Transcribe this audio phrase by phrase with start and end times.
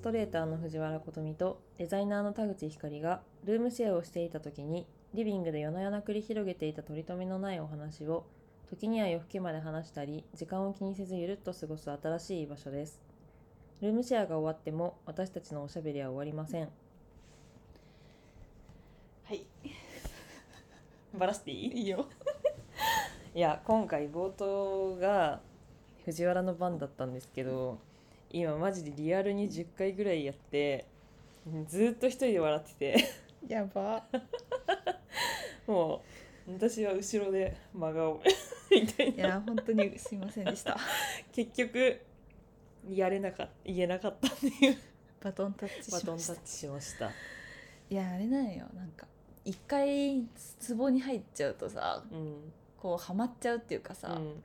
[0.00, 8.24] ストレーターの藤原琴美とデザイナーの田口光がルームシェアをしていた時にリビングで夜な夜な繰り広げていた取り留めのないお話を
[8.70, 12.98] 時には夜更けまで話したり時間を気にせずゆるっと過ごす新しい場所です。
[13.82, 16.68] ルームシェアが終わっても私たちのおしゃべりは終わりません。
[19.24, 19.44] はい。
[21.14, 21.78] バラしていい？
[21.78, 22.06] いいよ。
[23.34, 25.40] いや今回冒頭が
[26.06, 27.78] 藤原の番だったんですけど
[28.32, 30.86] 今マジでリアルに10回ぐらいやって
[31.66, 33.04] ずっと一人で笑ってて。
[33.48, 34.04] やば。
[35.66, 36.02] も
[36.46, 38.22] う私は後ろで真顔。
[38.70, 40.78] みたいいなや本当にすいませんでした。
[41.32, 42.00] 結局
[42.88, 44.76] やれなかった言えなかったっていう。
[45.22, 46.32] バトンタッチしまバした。
[46.32, 47.10] トンタッチしました。
[47.90, 48.66] いやあれなんよ。
[48.74, 49.06] なんか
[49.44, 50.24] 一回
[50.68, 54.42] 壺に入っちゃうとさうん、こうハマっちゃうっていうかさ、うん、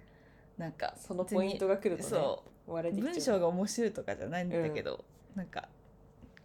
[0.58, 2.10] なんかそのポイントが来るとね。
[2.10, 3.14] そ笑てきちゃう。
[3.14, 5.04] 文章が面白いとかじゃないんだけど、
[5.36, 5.68] なんか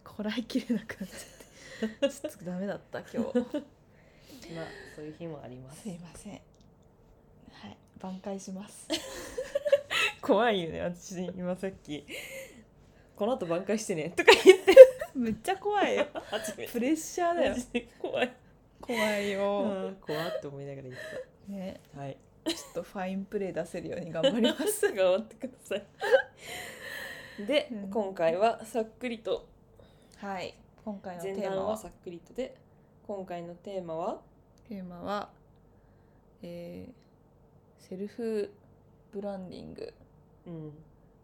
[0.03, 2.09] こらえきれなくなっちゃって。
[2.09, 3.17] ちょっとダメだった今日。
[4.53, 5.81] まあそういう日もあります。
[5.81, 6.33] すいません。
[6.33, 7.77] はい。
[7.99, 8.87] 挽回します。
[10.21, 12.05] 怖いよね私今さっき
[13.15, 14.75] 「この後挽回してね」とか言って。
[15.13, 16.07] めっちゃ怖いよ。
[16.71, 17.55] プレッシャーだよ。
[17.99, 18.33] 怖い。
[18.79, 20.95] 怖いよ、うん怖って思いながら言っ
[21.47, 21.99] ねた。
[21.99, 24.91] はいちょっとファインプレー出せるように頑張ります。
[24.93, 25.85] 頑張ってください。
[27.45, 27.89] で、うん。
[27.89, 29.47] 今回はさっくりと。
[30.17, 30.55] はい。
[30.83, 31.77] 今回のテ前ーマは？
[31.77, 32.55] さっくりとで
[33.05, 34.21] 今回のテーマは？
[34.67, 35.29] テーマは、
[36.41, 36.93] えー
[37.77, 38.51] セルフ
[39.11, 39.93] ブランディング。
[40.47, 40.73] うん、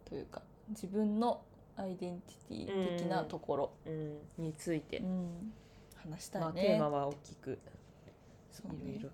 [0.06, 1.42] というか自分の
[1.76, 5.54] アイデンティティ的なところ、うん、について、うん。
[5.96, 7.52] 話したいね、まあ、テーマは大きく。
[7.52, 7.58] い
[8.70, 9.10] ろいろ。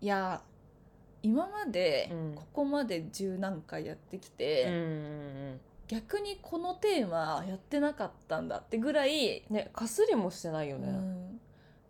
[0.00, 0.42] いや
[1.24, 2.34] 今までうん。
[2.34, 11.40] ここまで十何回やってきうんて、うん逆にこのテーマやってなかったんだってぐらい、うんねかすりもしてないようね、ん、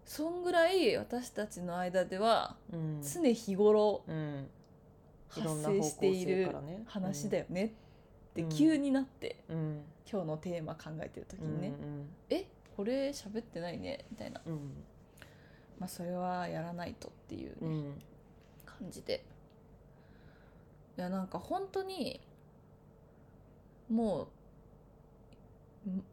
[0.04, 3.02] そんぐらい私たちの間ではうん。
[3.02, 4.48] 常日頃うん。
[5.36, 7.70] い発ろんな方向生している性からね話だよねっ
[8.34, 8.48] てうん。
[8.50, 9.80] 急になって、うん。
[10.10, 11.72] 今日のテーマ考えてる時うんにね、
[12.30, 12.46] え
[12.76, 14.54] これ喋ってないねみたいな、うん。
[15.80, 18.02] まあ、それはやらないとっていううん
[18.84, 19.24] 感じで。
[20.98, 22.20] いやなんか本当に
[23.90, 24.28] も
[25.86, 26.04] うん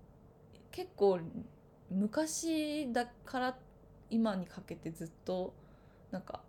[0.72, 1.20] 結構
[1.92, 3.58] 昔だから
[4.10, 5.54] 今にかけてずっと
[6.10, 6.42] なんか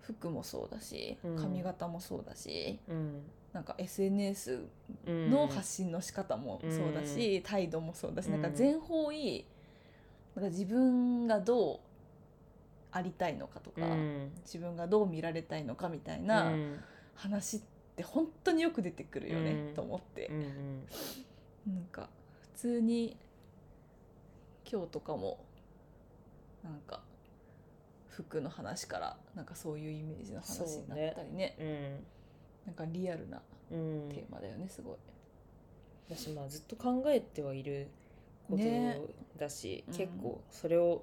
[0.00, 1.36] 服もそうだしうん。
[1.36, 3.22] 髪型もそうだし、うん。
[3.52, 4.62] なんか SNS
[5.06, 5.30] うん。
[5.30, 9.44] の発信の仕方もそうだし、態度もそうだし、なんか全方位
[10.34, 11.80] なんか自分がどう
[12.90, 14.32] ありたいのかとか、うん。
[14.44, 16.52] 自分がどう見られたいのかみたいな
[17.14, 17.60] 話っ
[17.96, 19.74] て本当によく出てくるよね、うん。
[19.74, 20.26] と思って。
[20.28, 20.86] う、ん
[21.66, 22.08] なんか
[22.40, 23.16] 普通に
[24.70, 25.44] 今日とかも
[26.62, 27.02] なんか
[28.08, 31.56] 服の話からなんかそういうイメージの話になったりね。
[31.58, 32.06] うん。
[32.66, 34.96] なんかリアルなうんテーマだよねすごい。
[36.08, 37.88] 私まあずっと考えてはいる
[38.48, 38.98] ことね
[39.36, 39.94] だし、うん。
[39.94, 41.02] 結構それを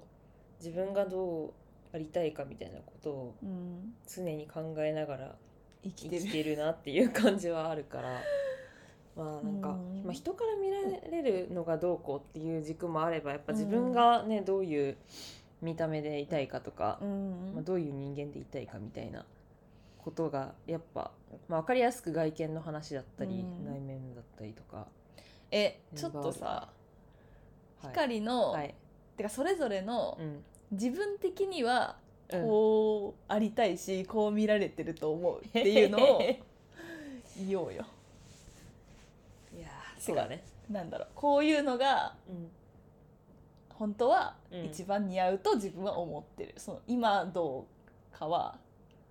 [0.58, 1.52] 自分がどう
[1.96, 5.36] ありたいかみたいなことをうん、常に考えながら
[5.82, 6.56] 生きてる。
[6.56, 8.20] なっていう感じはあるから。
[9.16, 10.02] まあなんか、うん。
[10.04, 14.96] まあ、人から見られるのがどうこうっていう軸もあればやっぱ自分がねどういう
[15.62, 17.52] 見た目でいたいかとか、うん。
[17.54, 19.24] まあ、どういう人間でいたいかみたいな
[19.98, 21.12] ことがやっぱ、
[21.48, 23.64] まあ、分かりやすく外見の話だったり、うん。
[23.64, 24.86] 内面だったりとか、
[25.50, 26.68] えちょっとさ
[27.80, 27.92] はい。
[27.92, 28.74] 光の、はい。
[29.16, 31.96] てかそれぞれのうん自分的には
[32.28, 32.42] うん。
[32.42, 36.20] こうありたいし、こう見られてると思うっていうのを
[37.38, 37.84] 言おうよ。
[39.56, 41.08] いやーそうだね、なんだろう。
[41.14, 42.50] こういうのがうん。
[43.70, 44.64] 本当はうん。
[44.64, 47.66] 一番似合うと自分は思ってる、その今ど
[48.14, 48.58] うかは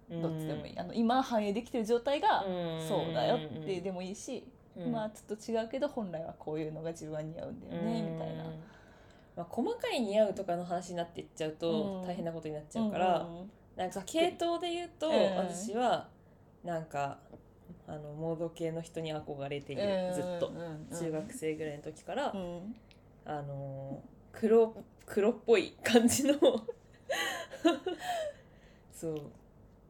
[0.09, 2.87] どっちでもいい、あの今反映できてる状態がうん。
[2.87, 4.91] そうだよってでもいいし、うん。
[4.91, 8.43] まあちょっと違うけど本来はこういうのが自分は似合うんだよね、みたいな。
[9.35, 12.07] まあ、細かい似合うとかの話になっていっちゃうとうん。
[12.07, 16.07] 大変なことになっちゃうから、うんなんか系統で言うと、うん私は
[16.63, 17.17] なんか
[17.87, 20.53] あのモード系の人に憧れている、ずっと。
[20.97, 22.75] 中学生ぐらいの時から、うん。
[23.25, 24.73] あのー黒
[25.05, 26.35] 黒っぽい感じの。
[28.93, 29.21] そう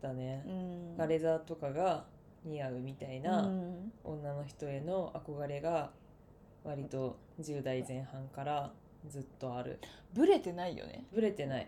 [0.01, 0.97] だね、うん。
[0.97, 2.05] ガレザーとかが
[2.43, 3.93] 似合うみたいな、うん。
[4.03, 5.91] 女の人への憧れが
[6.63, 8.73] 割と10代前半から
[9.09, 9.79] ずっとある。
[10.13, 11.05] ブレてないよね。
[11.13, 11.67] ぶれてない。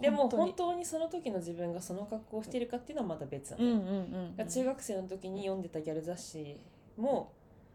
[0.00, 6.60] でも本当にその時の自分がその格好をしているかっていうのはまた別なの、うんうんうん中学生の時に読んでたギャル雑誌
[6.96, 7.32] も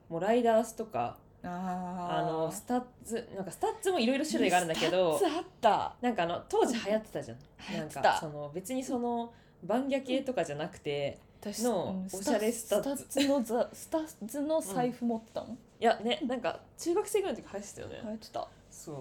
[0.10, 5.96] もうライダースとかああのスタッズなんかスタッズもいろいろ種類があるんだけどスタッズあった。
[6.02, 7.38] なんかあの当時流行ってたじゃん、
[7.70, 8.02] 流行ってた。
[8.02, 9.34] なんかその別にその
[9.64, 13.28] バンギャ系とかじゃなくて、私のうんおしゃれスタッズスタッズ。
[13.28, 18.48] のザスタッズの財布持ってたもん、いやねなんか中学生ぐらいの時流行ってたよね、流行ってた
[18.86, 18.96] そう。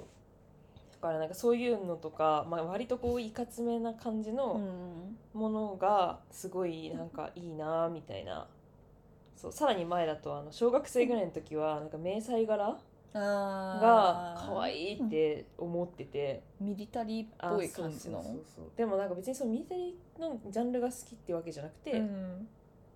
[0.93, 8.47] だからなんかそういうのとか、まあ、割とこういかつめな感じうのんものがすごいなんかいいなみたいな。
[9.35, 12.79] そうさらに前だとあの小学生ぐらいの時はなんか迷彩柄
[13.13, 18.23] があ可愛いって思ってて、ミリタリーっあぽい感じの？
[18.77, 22.49] でもなんか別にそのミリタリーのジャンルが好きってわけじゃなくて、うん。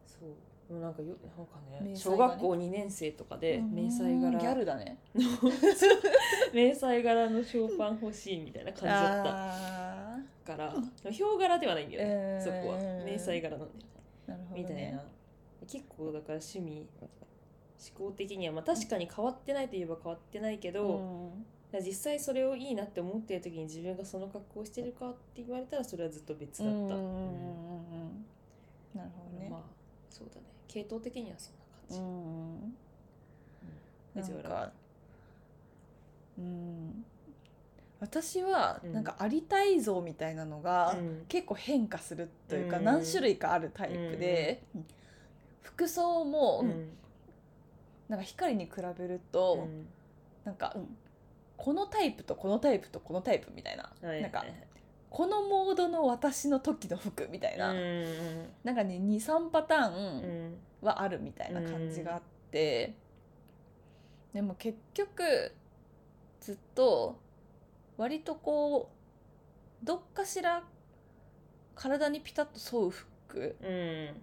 [0.07, 0.29] そう
[0.69, 1.97] でもなんかよなんかねね。
[1.97, 4.39] 小学校2年生とかで迷彩うん柄。
[4.39, 4.99] ギャルだね。
[6.53, 9.27] 迷彩柄のショーパン欲しいみたいな感じだった。
[9.27, 10.75] あから
[11.11, 12.43] ヒョウ柄ではないんだよね、うん。
[12.43, 12.79] そこは。
[13.05, 13.81] 迷彩柄なんだよね。
[14.27, 15.05] ーなるほど、ね、みたいな。
[15.67, 16.87] 結構だから趣味
[17.95, 21.47] 思考的にはまあ確かに変わってないといえば変わってないけど、うん。
[21.85, 27.01] 実際それをいいなって思ってる時に自分がその格好をしてるかって言われたらそれはずっと別だった、なるほ
[29.33, 29.61] どね、まあ
[30.09, 30.47] そうだね
[30.77, 32.77] 系統的にはそんな感じ、うんうん
[34.15, 34.73] なんか
[36.39, 37.05] うん。
[38.01, 38.93] 私はうん。
[38.93, 41.25] なんかありたい像みたいなのがうん。
[41.29, 42.85] 結構変化するというかうん。
[42.85, 44.63] 何種類かあるタイプで
[45.63, 46.89] 服装もうん。
[48.09, 49.87] なんか光に比べるうとん。
[50.45, 50.97] なんかうん。
[51.57, 53.91] このタイプとこのタイプとこのタイプみたいな。
[54.03, 54.21] はい。
[54.21, 54.45] なんか
[55.17, 57.73] このモードの私の時の服みたいな。
[57.73, 58.53] うん。
[58.63, 60.57] なんかね23パターうンん。
[60.83, 62.93] はあるみたいな感じがあって、
[64.35, 65.55] でも結局
[66.39, 67.19] ずっと
[67.97, 68.91] 割とこ
[69.83, 70.65] うどっかしら
[71.75, 74.21] 体にピタッと沿う服うん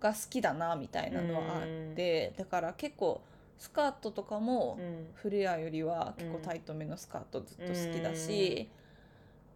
[0.00, 3.20] が好きだなみたいなのはあって、だから結構
[3.58, 5.06] スカートとかもうん。
[5.12, 8.70] フレアよりは結構タイトめのスカートずっと好きだし、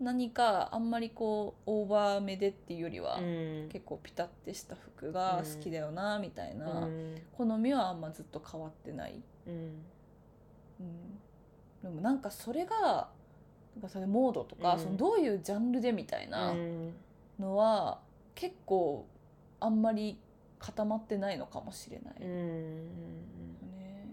[0.00, 3.68] 何かあんまりこうオーバーめでっていうよりは、うん。
[3.68, 7.22] 結構ピタッてした服が好きだよなみたいな、うん。
[7.36, 9.52] 好みはあんまずっと変わってない、うん。
[10.80, 11.18] うん、
[11.82, 13.08] でもなんかそれが
[13.74, 14.78] なんかそれモードとか、うん。
[14.78, 16.94] そのどういうジャンルでみたいなうん。
[17.38, 18.00] のは、
[18.34, 19.06] 結構
[19.60, 20.18] あんまり
[20.58, 22.88] 固まってないのかもしれない、うん。
[23.72, 24.06] ね。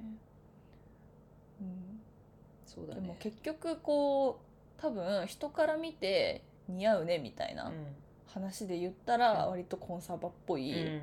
[1.61, 1.99] うん。
[2.65, 3.01] そうだね。
[3.01, 4.44] でも結局こう
[4.77, 7.71] 多分人から見て似合うねみたいな
[8.27, 9.51] 話で言ったらうん。
[9.51, 11.01] 割とコンサバっぽい、うん。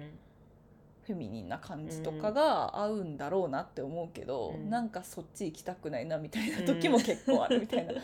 [1.05, 4.71] フェミニンな感じとかが合うんだろうなって思うけど、うん。
[4.71, 7.95] なんかそっち行きたくないなみたいな時も結構あるみたいな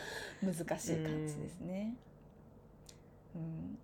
[0.43, 1.95] 難しい感じですね。
[3.35, 3.77] うん、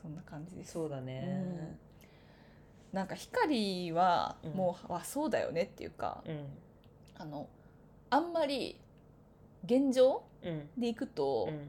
[0.00, 0.72] そんな感じです。
[0.72, 1.76] そうだね。
[2.92, 4.52] なんか光はうん。
[4.52, 6.46] もう、あそうだよねっていうかうん。
[7.16, 7.48] あの
[8.10, 8.78] あんまり
[9.64, 10.20] 現状うん
[10.78, 11.68] でいくと、うん。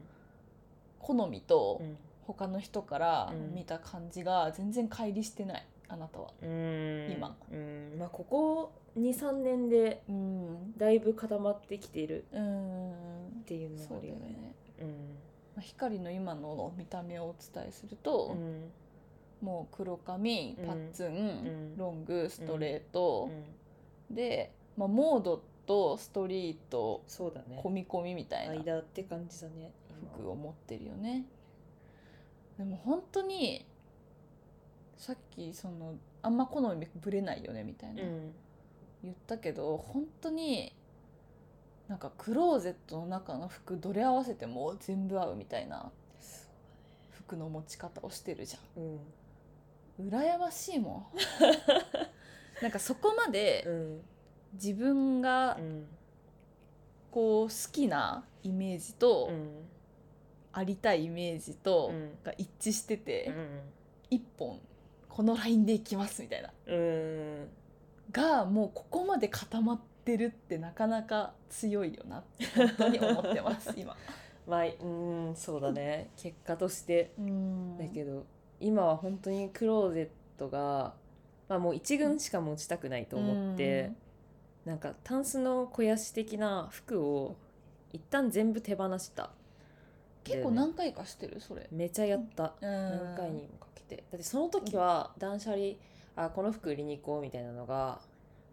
[0.98, 1.96] 好みとうん。
[2.26, 3.54] 他の人からうん。
[3.54, 6.30] 見た感じが全然乖離してないあなたは。
[6.42, 7.12] うん。
[7.12, 7.36] 今。
[7.50, 7.96] うん。
[7.98, 10.76] まあここ23年でうん。
[10.76, 12.24] だいぶ固まってきている。
[12.32, 12.90] うん。
[12.90, 12.92] っ
[13.46, 14.54] ていうのがあるよね。
[15.54, 18.70] まあ光の今の見た目をお伝えすると、うん。
[19.40, 20.66] もう黒髪うん。
[20.66, 21.76] パッツン、ん。
[21.76, 23.28] ロングストレート。
[24.10, 24.16] う、ん。
[24.16, 27.60] で、まあ、モードとストリートそうだね。
[27.62, 28.54] 込み込みみたいな。
[28.54, 29.72] 間って感じだね
[30.14, 31.24] 服を持ってるよね。
[32.58, 33.66] でも本当に
[34.96, 38.32] さっきそのあんま好みぶれないよねみたいな、うん。
[39.02, 40.72] 言ったけど本当に
[41.88, 45.90] なんかクローゼットの中の服どれ合わせても全部合うみたいな。
[47.10, 48.82] 服の持ち方をしてるじゃん。
[50.00, 50.08] うん。
[50.10, 51.06] 羨ましいもん。
[52.62, 54.00] なんかそこまでうん
[54.56, 55.86] 自分がうん
[57.10, 59.48] こう好きなイメージとうん
[60.52, 63.60] ありたいイメージとうんが一致しててうん
[64.10, 64.58] 一本
[65.08, 67.48] このラインでいきますみたいなうん
[68.12, 73.96] がもうここまで固まってるってなかなか強いよなって本当に思ってます今。
[74.46, 74.86] まあう
[75.30, 76.10] んそうだね。
[76.16, 77.10] 結果として。
[77.18, 77.76] うん。
[77.78, 78.24] だけど
[78.60, 80.94] 今は本当にクローゼットが
[81.48, 83.90] まあもう一軍しか持ちたくないと思って
[84.66, 87.36] なんかタンスの肥やし的な服を
[87.92, 89.30] 一旦全部手放した。
[90.24, 91.68] 結構何回かしてるそれ。
[91.70, 92.52] めちゃやった。
[92.60, 94.02] 何何回にもかけて。
[94.10, 95.74] だってその時は断捨離
[96.16, 98.00] あこの服売りに行こうみたいなのが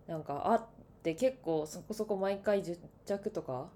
[0.07, 0.65] なんかあっ
[1.01, 3.67] て結構そこそこ毎回10着とか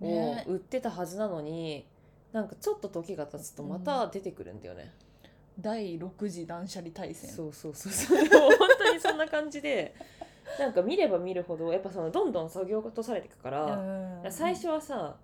[0.00, 0.44] をね。
[0.48, 1.86] 売ってたはずなのに、
[2.32, 4.92] なんかちょっと時が経つとまた出てくるんだよね、
[5.58, 7.30] 第6次断捨離大戦。
[7.30, 8.18] そうそうそうそう。
[8.26, 9.94] 本当にそんな感じで
[10.58, 13.64] なんか見れば見るほどやっぱそのどんどん削ぎ落とされていくから,、
[14.24, 15.16] うん最初はさ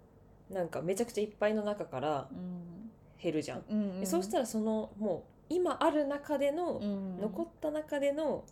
[0.51, 2.91] なんかめちゃくちゃいっぱいの中からうん。
[3.23, 8.45] 減るじゃん、うんでそうしたらそのもう今ある中での、うん残った中での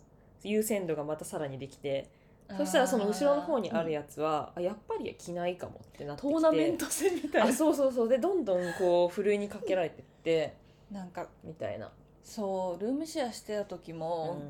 [0.43, 2.09] 優先度がまたさらにできて、
[2.57, 6.33] そしたらその後ろの方にあるやつは、あやっぱり着ないかもってなってきて。
[6.33, 8.09] トーナメント戦みたいあなそうそうそう。
[8.09, 10.55] でどんどんこうふるいにかけられてって
[10.91, 11.91] なんかみたいな、
[12.23, 14.41] そうルームシェアしてた時も、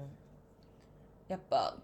[1.27, 1.77] やっぱ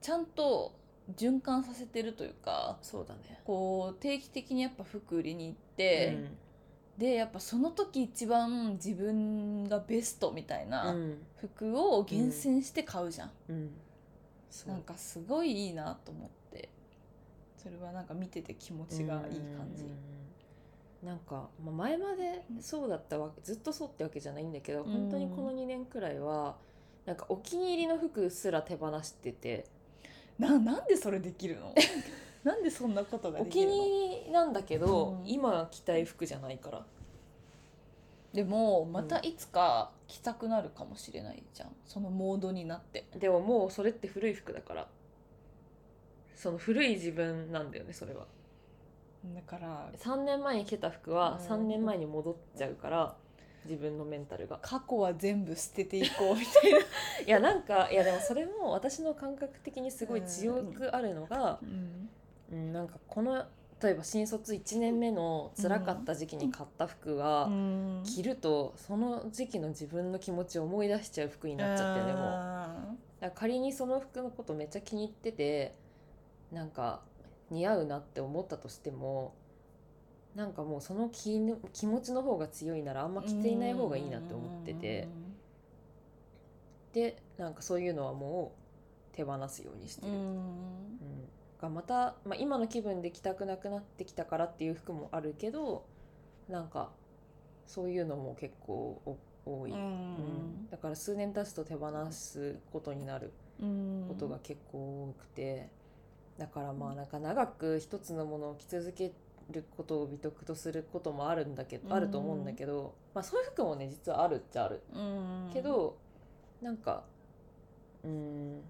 [0.00, 0.72] ちゃんと
[1.16, 3.40] 循環させてるというかそうだね。
[3.44, 6.24] こう定期的にやっぱ服売りに行って、
[6.98, 10.70] でやっぱその時一番自分がベストみたいうん。
[10.70, 10.96] な
[11.40, 13.70] 服を厳選して買うじゃん、うん。
[14.50, 14.72] そう。
[14.72, 16.68] なんかすごいいいなと思って。
[17.56, 19.84] それはなんか見てて気持ちがいい感じ。
[19.84, 21.06] うん。
[21.06, 24.92] なんか、まあ、前までそうだったわけずっとそうってわけじゃないんだけど、うん。
[24.92, 26.56] 本当にこの2年くらいは
[27.06, 29.66] なんかお気に入りの服すら手放してて
[30.40, 31.74] ななんでそれできるの？
[32.42, 33.74] なんでそんなことがおできるの？
[33.74, 35.28] 気に入りなんだけど、うん。
[35.28, 36.86] 今着たい服じゃないから。
[38.32, 41.76] でもまたいつか着たくなるかもしれないじゃん。
[41.84, 43.06] そのモードになって。
[43.16, 44.88] でももうそれって古い服だから。
[46.36, 48.26] その古い自分なんだよねそれは。
[49.34, 51.46] だから3年前に着た服はうん。
[51.46, 53.16] 3年前に戻っちゃうから
[53.64, 54.58] 自分のメンタルが。
[54.62, 56.78] 過去は全部捨てていこうみたいな、
[57.26, 61.60] いやなんかいやでもそれも私の感覚的にすごい強くあるのが、
[62.50, 63.44] うん、なんかこの
[63.82, 68.02] 例えば新卒1年目の辛かった時期に買った服が、うん。
[68.04, 72.98] 着るとその時期の自分の気持ちを思い出しちゃう服になっちゃってでも。
[73.20, 75.74] だ仮にその服のことめっちゃ気に入ってて
[76.52, 77.00] なんか
[77.50, 79.34] 似合うなって思ったとしても
[80.34, 85.08] なんかもうその気の気持ちの方が強いならあんま着ていない方がいいなって思ってて。
[86.92, 88.52] でなんかそういうのはも
[89.12, 90.08] う手放すようにしてる。
[90.08, 90.16] うん。
[90.16, 91.28] うん。
[91.60, 95.84] がまた、まあ、今の気分で着たくなくなってきたからっていう服もあるけど
[96.48, 96.90] なんか
[97.66, 100.70] そういうのも結構お多い、ううんん。
[100.70, 104.04] だから数年経つと手放すことになるうん。
[104.08, 105.68] ことが結構多くて。
[106.38, 109.12] だからまあなんか長く一つのものを着続け
[109.50, 111.94] ることを美徳とすることもあるんだけど、うん。
[111.94, 114.82] あると思うんだけど、まあ、そういう服もね実はあるっちゃある。
[114.92, 115.50] うん。
[115.52, 115.96] けど、
[116.62, 117.04] なんか
[118.04, 118.62] うん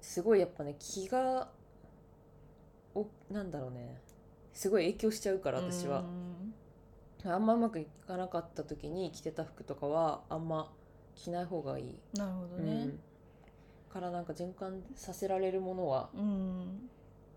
[0.00, 1.48] すごいやっぱね気が
[2.94, 4.00] おなんだろうね。
[4.52, 6.02] すごい影響しちゃうから私は、
[7.26, 10.72] あんまうまくいかなかった時に着てた服とかはあんま
[11.14, 12.72] 着ない方がいい、なるほどね。
[12.72, 13.00] うん。
[13.92, 16.88] からなんか循環させられるものは、うん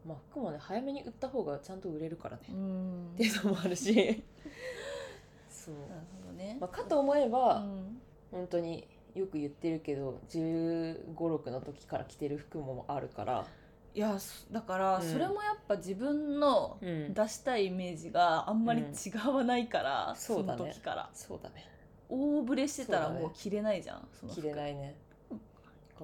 [0.09, 3.93] まあ、服もね早めに売った方がちゃんと売れるからね、うっんていうのもあるし。
[5.47, 6.57] そう、なるほどね。
[6.59, 8.01] まあ、かと思えば、うん。
[8.31, 13.45] 本当によく言ってるけど1 5 6の時から着てる服もあるから、
[13.93, 15.03] いやそだからうん。
[15.03, 17.13] それもやっぱ自分のうん。
[17.13, 18.89] 出したいイメージがあんまりうん。
[18.91, 20.63] 違わないから、そうだね。
[20.63, 21.09] の時から。
[21.13, 21.67] そうだね。
[22.09, 24.95] 大ブレしてたらもう着れないじゃんその着れないいね。
[25.08, 25.08] 高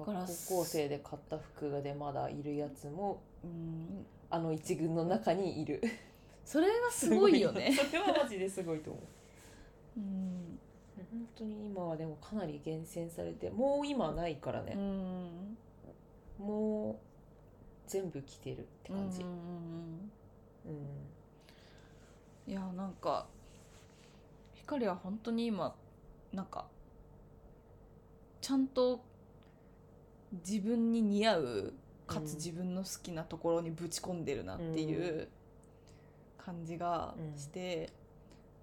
[0.04, 4.06] から校生で買った服でまだいるやつもうん。
[4.28, 5.80] あの一軍の中にいる。
[6.44, 7.72] それがすごいよね。
[7.90, 9.00] それはマジですごいと思
[9.96, 10.00] う。
[10.00, 10.58] うん。
[11.10, 15.56] 本当に今はでもかなり厳選されてもう今ないからうね、ん。
[16.38, 16.96] もう
[17.86, 19.28] 全部着てるって感じ、うん。
[19.28, 19.32] う
[22.48, 22.52] ん。
[22.52, 23.26] いやなんか
[24.54, 25.74] 光は本当に今
[26.32, 26.66] なんか
[28.40, 29.00] ちゃんと
[30.32, 31.74] 自分に似合う
[32.06, 32.36] かつうん。
[32.36, 35.28] 自分の好きなところにぶち込んでるなっていう
[36.38, 37.92] 感じがして、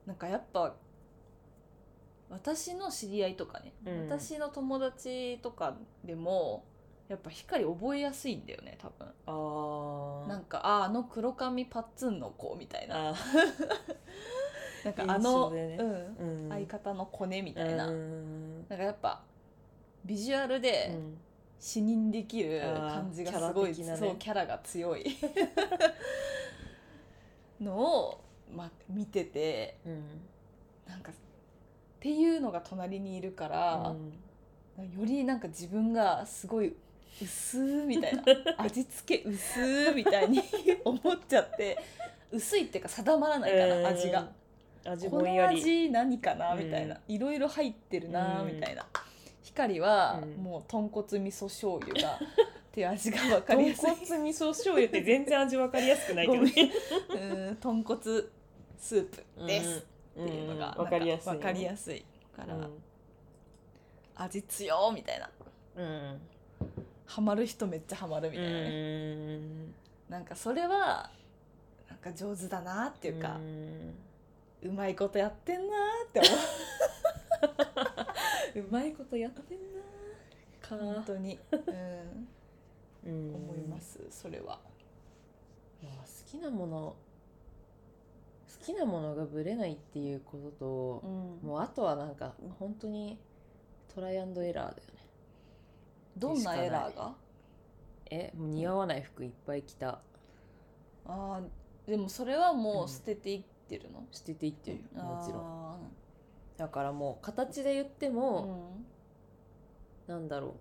[0.06, 0.76] なんかやっぱ
[2.30, 4.10] 私の知り合いとかね、うん。
[4.10, 6.66] 私の友達とかでも
[7.08, 9.08] やっぱ光覚えやすいんだよね多分。
[9.28, 10.28] あー。
[10.30, 13.10] なんかああの黒髪パッツンの子みたいな。
[13.12, 13.16] あ
[14.84, 15.78] なんかあの、ね。
[15.80, 15.92] うん。
[15.92, 18.66] ー、うん、相方のコネみたいな、うん。
[18.68, 19.22] なんかやっぱ
[20.04, 20.98] ビジュアルで
[21.64, 23.96] 視認できる感じがすごい、キャね。
[23.98, 25.06] そうキャラが強い。
[27.62, 28.22] のを、
[28.54, 30.04] ま、見ててうん。
[30.86, 31.16] なんかっ
[32.02, 33.96] ていうのが隣にいるから、
[34.78, 36.76] よりなんか自分がすごい
[37.22, 38.24] 薄みたいな
[38.60, 40.42] 味付け薄みたいに
[40.84, 41.78] 思っちゃって
[42.30, 43.86] 薄いっていうか定まらないから、うん。
[43.86, 44.30] 味が。
[44.84, 48.86] 味この味何かなうんみたいな、いろいろ入ってるなうんみたいな、
[49.44, 50.44] 光はうん。
[50.44, 52.20] もう豚骨味噌醤油がっ
[52.72, 53.90] ていう味が分かりやすい。
[53.90, 56.72] 豚骨味噌醤油って全然味わかりやすくないけどね。
[57.10, 58.02] うん豚骨
[58.78, 59.80] スープです。
[59.80, 59.82] っ
[60.16, 62.04] ていうのがわかりやすい分かりやすい
[62.36, 62.70] から、うん。
[64.16, 65.30] 味強みたいな。
[65.76, 66.22] うん。
[67.06, 69.74] ハマる人めっちゃハマるみたいなね、うん。
[70.10, 71.10] なんかそれは
[71.90, 73.40] なんか上手だなっていうか、
[74.64, 77.90] うまいことやってんなーって思う
[78.56, 79.82] うまいことやってんな
[80.62, 81.40] か本当に、
[83.06, 83.36] うん、うん。
[83.36, 84.60] 思いますそれは。
[85.84, 86.96] まあ、好きなもの
[88.60, 91.08] 好きなものがぶれないっていうことと、
[91.46, 93.20] もうあとはなんか本当に
[93.94, 95.06] トライアンドエラーだよね。
[96.18, 97.14] どんなエラーが？
[98.10, 100.00] えもう似合わない服いっぱい着た。
[101.06, 105.42] あーでもそれはもう捨てていってるの、捨てていってるよもちろん。
[105.42, 105.78] あ
[106.64, 108.72] だからもう形で言ってーも、
[110.08, 110.52] なんだろう、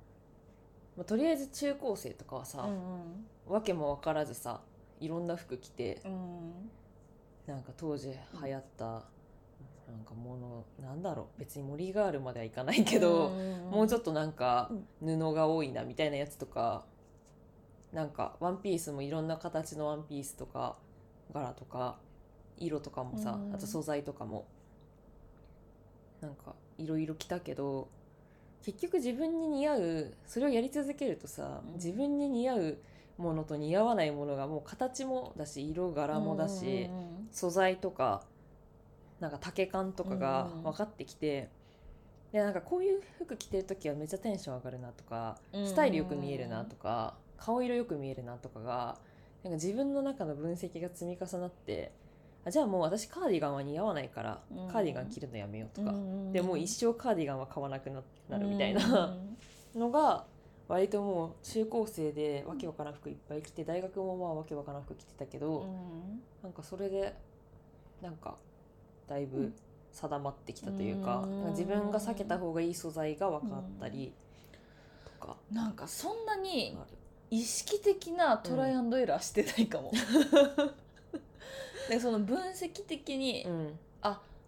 [0.96, 4.62] まあ、とりあえず中高生とかはさ、うんわけも分からずさ
[4.98, 6.08] いろんな服着てう
[7.46, 9.04] なんか当時流行った、なん
[10.04, 11.38] かものなんだろう。
[11.38, 13.30] 別に森ガールまではいかないけど、
[13.70, 16.84] もうちょっっとなんか布が多いなみたいなやつとか
[17.92, 20.74] なんかワンピースもいろんな形のワンピースとか
[21.32, 22.00] 柄とか
[22.58, 23.54] 色とかもさ、うん。
[23.54, 24.48] あと素材とかも
[26.22, 27.88] なんかいろいろ着たけど
[28.64, 32.78] 結局自分に似合うそれをやり続けるとさ、うん自分に似合う
[33.18, 36.88] ものと似合わないものがもう形もだし色柄もだし、
[37.30, 38.22] 素材とか
[39.20, 41.50] なんか丈感とかがうん分かってきて、
[42.32, 45.66] でなんかこういう服着てる時はめっちゃテンション上がるなとか、うん。
[45.66, 48.96] スタイルよく見えるなとか顔色よく見えるなとかが
[49.44, 51.92] なんか自分の中の分析が積み重なって
[52.44, 54.68] あじゃあもう私カーディガンは似合わないから、うん。
[54.68, 59.06] カーディガン着るのやめようとか、うんでもう一生カーディガンは買わなくななるみたいな。
[59.06, 59.36] うん
[59.74, 60.26] のが
[60.68, 65.66] 割ともう中高生でわけわからん服いっぱい着て大学もまあわけわからん服着てたけど、
[66.42, 67.14] なんかそれで
[68.02, 68.36] なんか
[69.08, 69.54] だいうぶん。
[69.92, 74.12] 定まってきたというか,、か自分が避けた方がいい素材が分かったり
[75.20, 75.36] とか。
[75.50, 76.76] なんかそんなに。
[77.30, 79.90] 意識的なトライアンドエラーしてないかも。
[81.88, 83.78] でその分析的に、うん。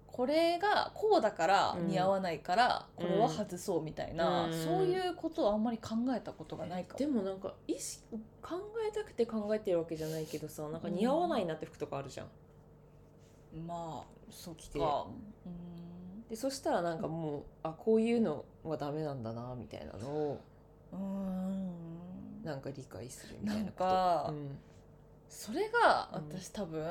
[0.06, 1.88] これがこうだからうん。
[1.88, 4.52] 似合わないからこれは外そうみたいな、うん。
[4.52, 6.98] そういうことをあんまり考えたことがないかも。
[7.00, 8.04] でもなんか意識
[8.40, 12.26] 考えたくて考えてるわけじゃないけどさなんか似合わないなって服とかあるじゃん。
[13.66, 14.78] まあそっ着て。
[14.78, 15.06] か。
[15.46, 16.28] うん。
[16.28, 20.40] でそしたらなんかもうあこういうのはダメなんだなみたいなのを
[20.92, 22.44] うん。
[22.44, 23.84] なんか理解するみたいななんこと。
[23.84, 24.58] か、うん
[25.28, 26.82] それがうん私多分、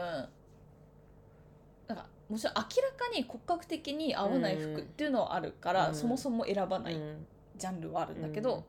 [1.88, 5.96] なんかもちろん明らかに骨格的に合わない服っていうのはあるから、うん。
[5.96, 7.26] そもそも選ばないうん。
[7.58, 8.64] ジャンルはあるんだけど、うん。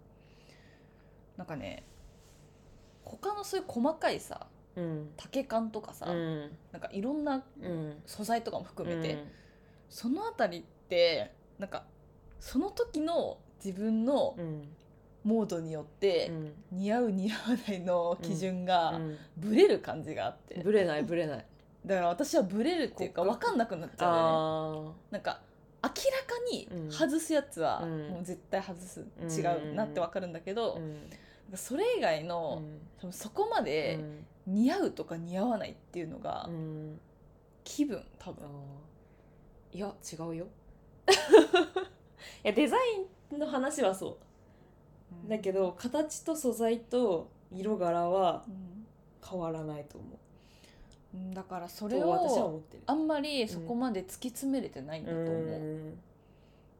[1.36, 1.84] なんかね
[3.02, 4.46] 他のそういう細かいさ
[4.76, 5.10] うん。
[5.16, 6.50] 丈感とかさ、うん。
[6.72, 8.02] なんかいろんなうん。
[8.06, 9.28] 素材とかも含めて、うん。
[9.88, 11.84] そのあたりってなんか
[12.40, 14.68] その時の自分のうん
[15.24, 16.52] モードによってうん。
[16.72, 19.16] 似合う似合わないの基準うがん。
[19.36, 21.46] ブレる感じがあって、ぶれないぶれない。
[21.84, 24.32] だから私はブレるっていうか分かんなくなっちゃうんだよね。
[24.32, 25.40] あなんか
[25.82, 25.98] 明らか
[26.50, 26.90] にうん。
[26.90, 28.08] 外すやつはうん。
[28.08, 29.40] もう絶対外す、うん違
[29.72, 30.80] うなって分かるんだけど、
[31.54, 32.62] それ以外の、
[33.00, 33.98] 多分そこまで
[34.46, 36.54] 似合うとか似合わないっていうのがうん。
[36.54, 37.00] うん
[37.64, 38.46] 気分多分。
[39.72, 40.46] いや違うよ。
[42.44, 44.16] いやデザインの話はそう
[45.28, 48.74] だけど形と素材と色柄はうん。
[49.26, 50.06] 変わらないと思
[51.14, 51.16] う。
[51.16, 52.82] んだからそれを思ってる。
[52.86, 55.98] あんまりそこまで突き詰めれてないんだと思う、うん。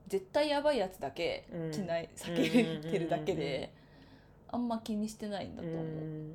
[0.09, 1.73] 絶対やばいやつだけうん。
[1.73, 2.37] 着ない、避
[2.83, 3.73] けてるだけで、
[4.49, 6.33] あんま気にしてないんだと思う、うん。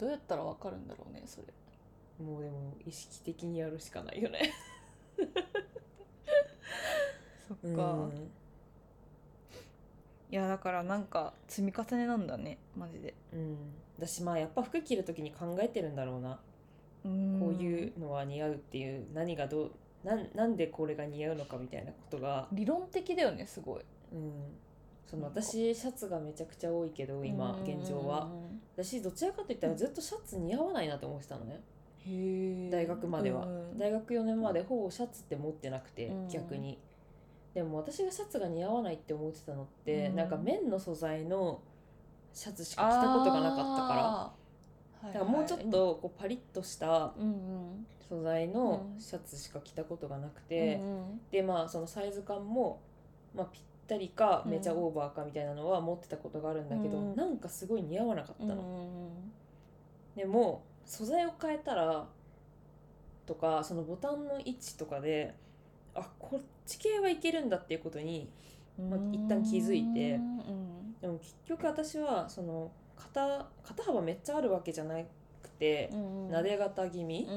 [0.00, 1.46] どうやったらわかるんだろうねそれ。
[2.24, 4.52] もうでも意識的にやるしかないよね。
[7.48, 8.30] そっうん
[10.32, 13.14] いやだからなんか積み重ねなんだねマジで。
[13.34, 13.56] うん。
[13.98, 16.40] 私まあやっぱ服着る時に考えてるんだろうな。
[17.02, 19.70] ここういうのは似合うっていう何がどう
[20.04, 23.82] なんなんでこれが似合うのかみたいなことが、理論的だよねすごい。
[24.12, 24.32] うん、
[25.06, 28.30] その私シャツがめちゃくちゃ多いけど今現状は。
[28.74, 31.60] 私どちらかといったらずっとシャツ似合わないなと思ってたのね。
[32.06, 33.44] へえ大学までは。
[33.44, 36.28] うん大学4年までほぼシャツって持ってなくてうん。
[36.28, 36.78] 逆に
[37.54, 40.16] でも私がシャツが似合わないって思ってたのってうん。
[40.16, 41.60] なんか綿の素材の
[42.32, 44.32] シャツしか着たことがなかったか
[45.02, 45.12] ら。
[45.12, 47.12] だからもうちょっとこうパリッとした
[48.08, 49.00] 素材のうん。
[49.00, 51.20] シャツしか着たことがなくて、うんうん。
[51.30, 52.80] でまあそのサイズ感も、
[53.34, 54.52] まあ、ぴったりかうん。
[54.52, 57.16] めちゃオーバーかみたいなのは持ってたことがあるんだけど、うん。
[57.16, 60.20] なんかすごい似合わなかったの、うん。
[60.20, 62.06] でも素材を変えたら
[63.26, 65.34] とかそのボタンの位置とかで
[65.94, 68.30] あこっち系はいけるんだっていうことに
[68.78, 70.14] まあ一旦気づいて。
[70.14, 70.82] うん。
[71.00, 77.28] でも結局私はその肩肩幅めっちゃあるわけじゃなくて、うん撫で型気味、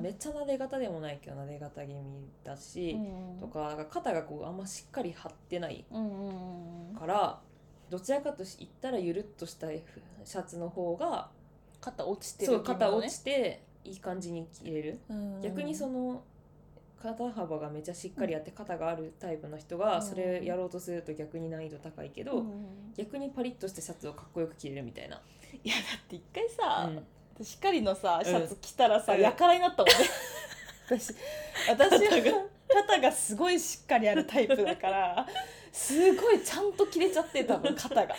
[0.00, 2.00] めっちゃ撫で型でもないけど撫で型気味
[2.42, 3.38] だし、うん。
[3.38, 5.84] とか肩がこうあんましっかり張ってない
[6.98, 7.38] から
[7.90, 11.30] どちらかと言ったらゆるっとしたシャツの方が
[11.80, 15.40] 肩落ちてるそう肩落ちていい感じに着れる、うん。
[15.42, 16.24] 逆にその
[17.02, 20.02] 肩幅がめっちゃしっかりあって肩があるタイプの人がうん。
[20.02, 22.92] それやろうとすると逆に難易度高いけど、うん。
[22.96, 25.20] 逆にパリッとしたシャツをかっこよく着れるみたいな、
[25.64, 27.04] いやだって一回さ、うん。
[27.34, 28.24] 私光のさうん。
[28.24, 29.20] シャツ着たらさ、うん。
[29.20, 29.94] やからになったもんね。
[30.86, 31.14] 私
[31.68, 33.12] 私は肩が。
[33.12, 35.26] すごいしっかりあるタイプだから
[35.72, 38.14] すごいちゃんと着れちゃって多分肩が。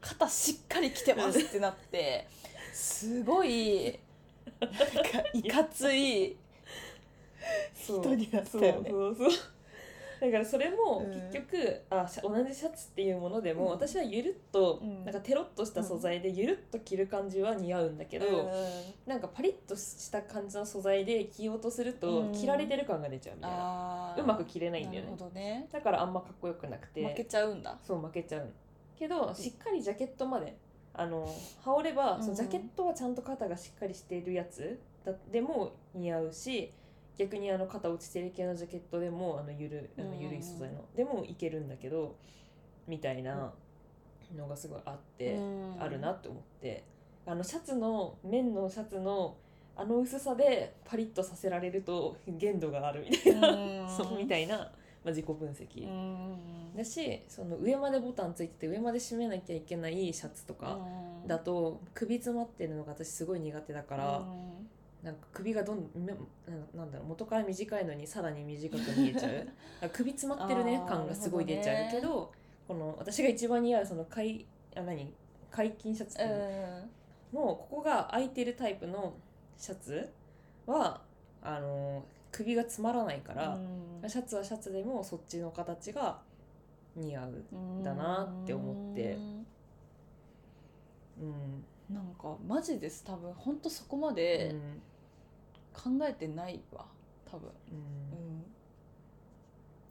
[0.00, 2.28] 肩しっかり着てますってなって
[2.72, 3.98] すごい
[4.60, 4.78] なんか
[5.32, 6.36] いかつい
[7.86, 8.90] 人になったよね。
[8.90, 9.40] そうそうそう。
[10.18, 11.12] だからそれもうん。
[11.30, 13.70] 結局、あシャ同じシャツっていうものでも、うん。
[13.72, 15.04] 私はゆるっと、うん。
[15.04, 18.50] なんかテロッとした素材でゆるっと着る感じは似合うんだけど、うん
[19.06, 22.32] なんかパリッとした感じの素材で着ようとすると、うん。
[22.32, 25.10] 着られてる感が出ちゃうみたいな、うまく着れないんだよね。
[25.34, 25.68] ね。
[25.70, 27.06] だからあんまかっこよくなくて。
[27.06, 27.78] 負けちゃうんだ。
[27.82, 28.48] そう負けちゃう。
[28.98, 30.56] けどしっかりジャケットまで
[30.94, 31.28] あの
[31.62, 36.72] 羽織れば、うんそのジャケットはちゃんと肩がしっかりしているやつだでも似合うし
[37.18, 40.18] 逆にあの肩落ちてる系のジャケットでもあのゆるあのうん。
[40.18, 42.16] ゆるい素材の、でもいけるんだけど
[42.86, 43.52] みたいな
[44.36, 45.76] のがすごいあって、うん。
[45.80, 46.84] あるなって思って。
[47.24, 49.36] あのシャツの綿のシャツの
[49.74, 53.96] あの薄さでパリッとさせられると限度があるみたいな、うん。
[53.96, 55.86] そうみたいな、まあ、自己分析。
[55.86, 56.76] うん。
[56.76, 60.78] だしその上までボタンついてて上まで締めなきゃいけないシャツとか
[61.26, 64.68] だと首詰まってるのが私すごい苦手だから、うん
[65.06, 66.18] なんか首がどんめな
[66.74, 69.46] なんだろう元から短いのにさらに短く見えちゃう。
[69.92, 72.32] 首詰まってるね感がすごい出ちゃうけど
[72.66, 75.14] この私が一番似合うその解あ何？
[75.48, 76.18] 解禁シャツ
[77.32, 79.14] ののここが空いてるタイプの
[79.56, 80.12] シャツ
[80.66, 81.00] は
[81.40, 83.56] あの首が詰まらないから、
[84.08, 86.20] シャツはシャツでもそっちの形が
[86.96, 87.44] 似合う。
[87.84, 89.16] だなって思って。
[91.20, 91.64] うん。
[91.94, 93.32] なんかマジです多分。
[93.32, 94.82] ほんとそこまうでん
[95.76, 96.86] 考えてないわ
[97.30, 97.76] 多分、うん。
[97.76, 97.80] う
[98.40, 98.44] ん。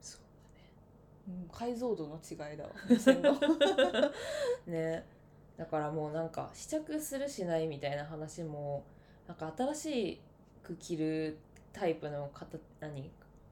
[0.00, 1.48] そううん。
[1.52, 3.38] 解像度の違いだわ目線の。
[4.66, 5.06] ね。
[5.56, 8.84] だからもうなんか試着するしないみたいな話も
[9.26, 10.20] なんか新し
[10.62, 11.38] く着る
[11.72, 13.10] タイプの形何？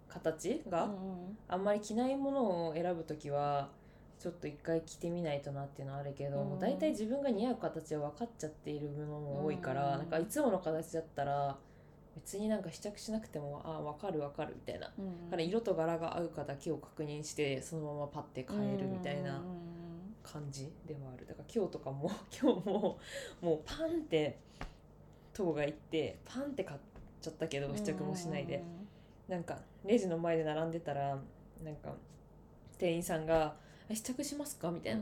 [0.09, 3.71] 形が、うんあんまり着ないものを選ぶ時は
[4.19, 9.99] ちょっと一回着てみないとなっていうのはあるけど、うん大体自分が似合う形は分かっちゃっているものも多いから、うん。
[9.99, 11.59] なんかいつもの形だったら
[12.17, 21.27] 別になんか試着しなくてもあ分かる分かるみたいな、うんだから色と柄が合うかだけを確認してそのままパッて変えるみたいなうん感じではある。
[21.27, 22.99] だから今日とかも 今日も
[23.43, 24.39] もうパンって
[25.33, 26.81] 塔が行ってパンって買っ
[27.21, 28.63] ちゃったけど試着もしないで。
[29.29, 31.19] なんかレジの前で並んでたら
[31.65, 31.95] なんか
[32.77, 33.57] 店員さんが
[33.89, 35.01] 「え試着しますか?」みたいな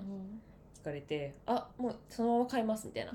[0.80, 3.12] 聞かれて「あもうそのまま買います」みたいな。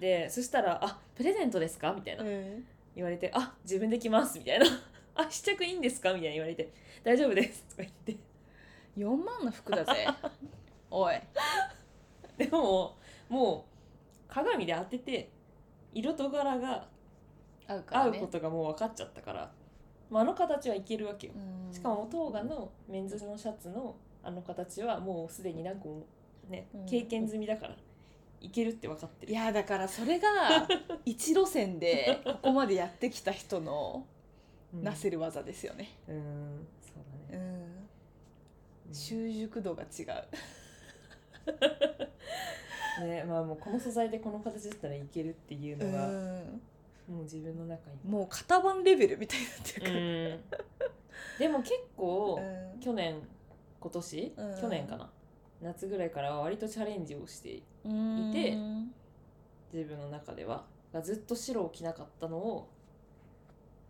[0.00, 2.24] でそしたら「あプレゼントですか?」みたいな。
[2.24, 4.66] うん言われて「あ自分で着ます」みたいな
[5.14, 8.32] 「あ試着いいんですか?」みたいな言われて「大丈夫です」とか言って。
[8.96, 10.06] 4万の服だぜ。
[10.90, 11.14] おい。
[12.36, 12.96] でも
[13.28, 13.62] もう
[14.28, 15.30] 鏡で当てて
[15.92, 16.88] 色と柄が
[17.66, 19.52] 合う合うことがもう分かっちゃったから、
[20.10, 21.32] まあ、あの形はいけるわけよ。
[21.36, 21.72] うん。
[21.72, 26.06] しかもトーガのメンズのシャツのあの形はもうすでに何個も
[26.48, 26.86] ねうん。
[26.86, 27.76] 経験済みだから
[28.42, 29.32] いけるって分かってる。
[29.32, 30.68] いやだからそれが
[31.06, 34.06] 一路線でここまでやってきた人の
[34.74, 34.82] うん。
[34.82, 36.94] なせる技ですよね、うんそう
[37.30, 38.94] だね、うん、うん。
[38.94, 40.06] 習熟度が違う。
[43.06, 46.62] ねまあもうこの素材でこの形だったらいけるっていうのが、うん。
[47.08, 48.10] もう自分の中に。
[48.10, 50.38] もう型番レベルみたいになってる
[50.80, 50.98] から、
[51.38, 52.80] でも結構、うん。
[52.80, 53.20] 去年
[53.78, 54.60] 今年、うん。
[54.60, 55.10] 去年かな？
[55.62, 58.56] 夏ぐらいからは割とチャレンジをしてうんいて
[59.72, 60.64] 自分の中では
[61.02, 62.68] ずっと白を着なかったのを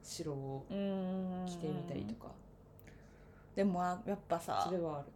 [0.02, 2.28] 白をうん着てみたりとか、
[3.54, 5.06] でもあやっぱさそれはある。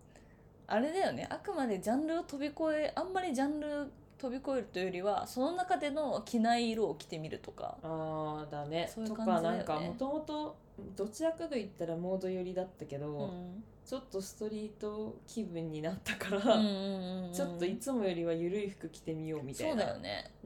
[0.68, 1.26] あれだよね。
[1.30, 7.76] あくまでジャンルを飛び越えあんまりジャンル飛び越えるというよりはその中での着ない色を着てみるとか。
[7.82, 8.90] あーだね。
[8.92, 9.64] そういうと感じだよね。
[9.64, 10.56] かなんかもともと
[10.96, 19.96] どちらかといったらモード寄りだったけど、うんちょっとストリート気分になったから、うんうんうんちょっといつもよりは緩い服着てみようみたそいうな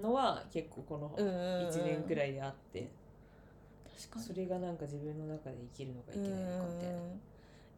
[0.01, 2.91] のは結構この1 1年くらいいであって、
[3.99, 4.25] 確かに。
[4.27, 6.97] それがなんか自分の中で生きるのかいけないのかみたいな。
[6.97, 7.21] うん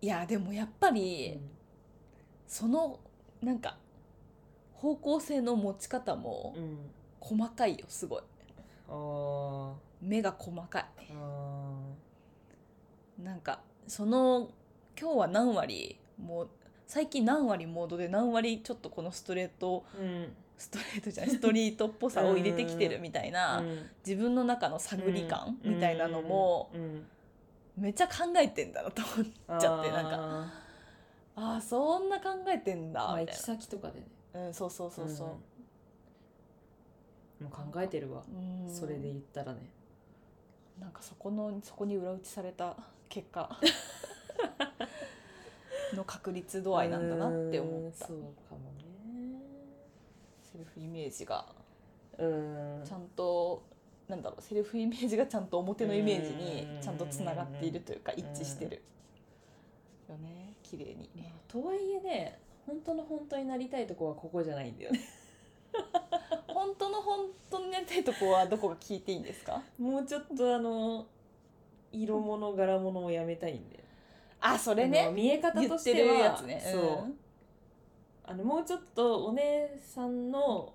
[0.00, 1.38] いやでもやっぱり、
[2.48, 2.98] その
[3.40, 3.78] なんか
[4.72, 6.78] 方向性の持ち方もうん
[7.20, 8.22] 細かいよすごい。
[10.00, 10.86] 目が細かい。
[11.14, 11.72] あ
[13.22, 14.50] なんかその
[14.98, 16.48] 今日は何割もう
[16.86, 20.32] 最近何割モードで何割ちょっとこのストレートーうん。
[20.58, 23.90] ストレートじゃない ストリートっぽさを入れてきてるみたいな、うん。
[24.06, 27.06] 自分の中の探り感みたいなのもうん
[27.76, 30.52] めっちゃ考えてんだなと思っちゃってなんかあ
[31.34, 34.06] ああそんな考えてんだみたい先とかでね。
[34.34, 35.28] な、うん、そうそうそうそう、
[37.40, 37.46] うん。
[37.46, 38.22] もう考えてるわ。
[38.28, 38.72] うん。
[38.72, 39.70] それで言ったらね。
[40.78, 42.76] なんかそこのそこに裏打ちされた
[43.08, 43.58] 結果
[45.96, 48.06] の確率度合いなんだなって思った。
[48.06, 49.40] うんそうかもね。
[50.42, 51.46] セルフイメージが。
[52.18, 52.82] うん。
[52.84, 53.62] ちゃんと
[54.08, 58.82] なんだろうセルフイメージがちゃんと表のイメージにちゃんとつながっているというか一致してる。
[60.08, 60.54] よね。
[60.62, 65.00] 綺麗にまあとはいえね本当の本当になりたいとこはここじゃないんだよね。
[66.48, 69.62] 本当の本当になりたいとこはどこか聞いていいんですか？
[69.78, 71.06] もうちょっとあの
[71.90, 73.81] 色物柄物をやめたいんで
[74.42, 76.12] あそれあのね見え方としては。
[76.14, 76.60] るやつね。
[76.64, 76.78] そ
[77.08, 77.14] う。
[78.24, 80.72] あのもうちょっとお姉さんの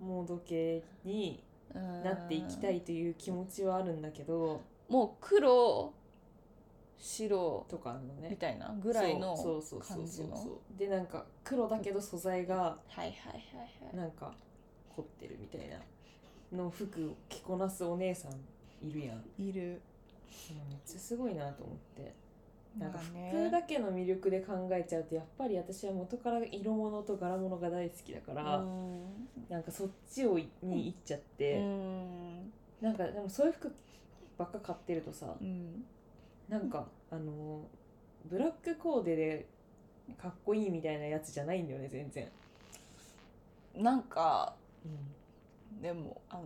[0.00, 1.42] モード系に
[1.74, 2.02] うん。
[2.02, 5.92] なっていきたいという気持ちはあるんだけどもう黒
[6.98, 9.62] 白とかのみねたいなぐらいのそう。
[9.62, 10.78] そうそう感じのそうそう。
[10.78, 13.14] でなんか黒だけど素材がはいはいはい
[13.86, 14.32] はいなんか
[14.94, 15.76] 凝ってるみたいな。
[16.56, 18.32] の服を着こなすお姉さん
[18.86, 19.24] いるやん。
[19.38, 19.80] いる。
[20.68, 22.14] めっちゃすごいなと思って
[22.78, 29.02] なんか服だけの魅力で考えちゃうとやっぱり私は元から色物と柄物が大好きだから、うん。
[29.50, 32.52] なんかそっちをいに行っちゃって、うん。
[32.80, 33.74] なんかでもそういう服
[34.38, 35.84] ばっか買ってるとさうん。
[36.48, 37.62] なんかあの
[38.24, 39.46] ブラックコーデで
[40.20, 42.28] かっこいいみたいなやつじゃないんだよね全然、
[43.76, 44.54] なんか
[45.80, 46.44] でもあの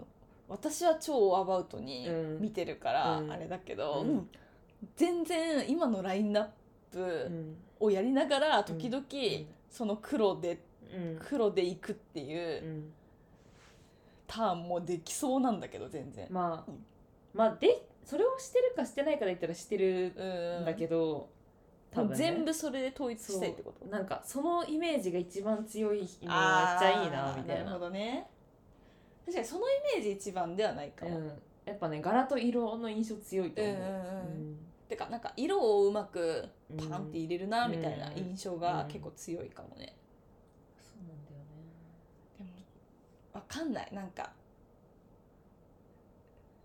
[0.49, 2.41] 私は超アバウトにうん。
[2.41, 3.33] 見てるからうん。
[3.33, 4.29] あれだけど、うんうん
[4.95, 6.51] 全然今のラインナッう
[6.93, 9.07] プんをやりながら時々ん
[9.71, 10.61] その黒で
[10.95, 11.19] うん。
[11.21, 12.93] 黒でいくっていううん。
[14.29, 16.27] ターンもできそうなんだけど全然。
[16.31, 16.85] まあ、うん。
[17.35, 21.29] まあでそれをしてるかしてないかで言ったらしてるうんんだけど、
[21.91, 22.17] 多分ね。
[22.17, 23.87] 全部それで統一したいってこと？
[23.87, 28.29] なんかそのイメージが一番強いのめっちゃいいなみたいなるほどね。
[29.25, 31.33] 確かにそのイメージ一番ではないかも、うん、
[31.67, 34.57] やっぱね柄と色の印象強いと思う、うんうんうん。
[34.89, 36.49] てかなんか色をうまく
[36.89, 39.97] パンって入れるなみたいな印象が結構強いかもね、
[40.81, 41.65] そうなんだよね。
[42.39, 42.51] でも
[43.35, 43.89] わかんない。
[43.93, 44.31] なんか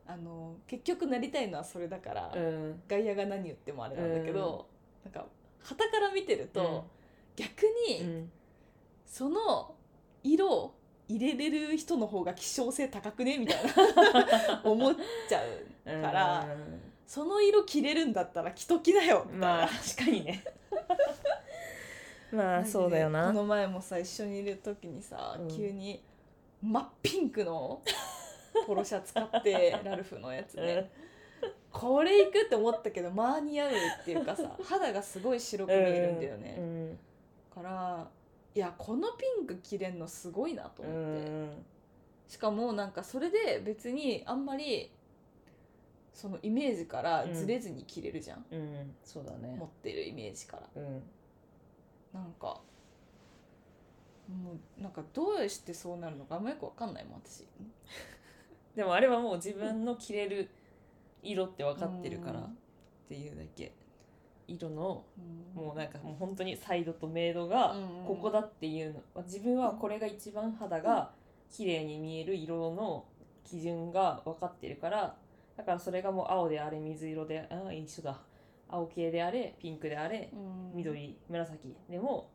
[0.06, 2.82] あの結局なりたいのはそれだから、うん。
[2.88, 4.68] 外野が何言ってもあれなんだけど、
[5.04, 5.26] なんか
[5.64, 6.82] 旗から見てると、うん。
[7.36, 8.32] 逆に、うん。
[9.06, 9.74] その
[10.24, 10.76] 色を
[11.16, 13.38] 入れれる人の方が希少性高くね？
[13.38, 14.62] みたいな。
[14.64, 14.96] 思っ
[15.28, 15.42] ちゃ
[15.86, 16.48] うから、
[17.06, 20.44] その色着れるんだったら着ときなよみたいな、まあ確かにね。
[22.32, 25.48] まあそうだよこなの前もさ一緒にいる時にさ、うん。
[25.50, 26.02] 急に
[26.62, 27.82] 真っピンクの
[28.66, 30.90] ポロシャツ買ってラルフのやつね、
[31.72, 37.00] これいくって思ったけどまあ似合うっていうかさ肌がすごい白く見えるんだよね、うん。
[37.54, 38.08] から
[38.54, 41.50] いやこのピンク着れんのすごいなとう思って、ん。
[42.28, 44.92] しかもなんかそれで別にあんまり
[46.14, 48.96] そのイメージからずれずに着れるじゃん、うん。
[49.04, 49.56] そうだね。
[49.58, 50.64] 持ってるイメージから。
[50.76, 51.02] うん。
[52.14, 52.60] なんか
[54.28, 57.46] もうなんかどうしてそうなるのかあんまよくわかんないもん私。
[58.76, 60.50] でもあれはもう自分の着れる
[61.22, 62.50] 色って分かってるからうんっ
[63.10, 63.74] ていうだけ
[64.56, 65.06] 色のも
[65.54, 68.06] もうなんかもう本当にサイドとメイドがうん。
[68.06, 69.24] ここだっていうの。
[69.24, 71.12] 自分はこれが一番肌が
[71.50, 73.06] 綺麗に見える色の
[73.44, 75.16] 基準が分かってるから
[75.58, 78.20] だからそれがもう青であれ水色でああ一緒だ。
[78.70, 80.72] 青系であれピンクであれうん。
[80.76, 81.76] 緑紫。
[81.90, 82.30] でも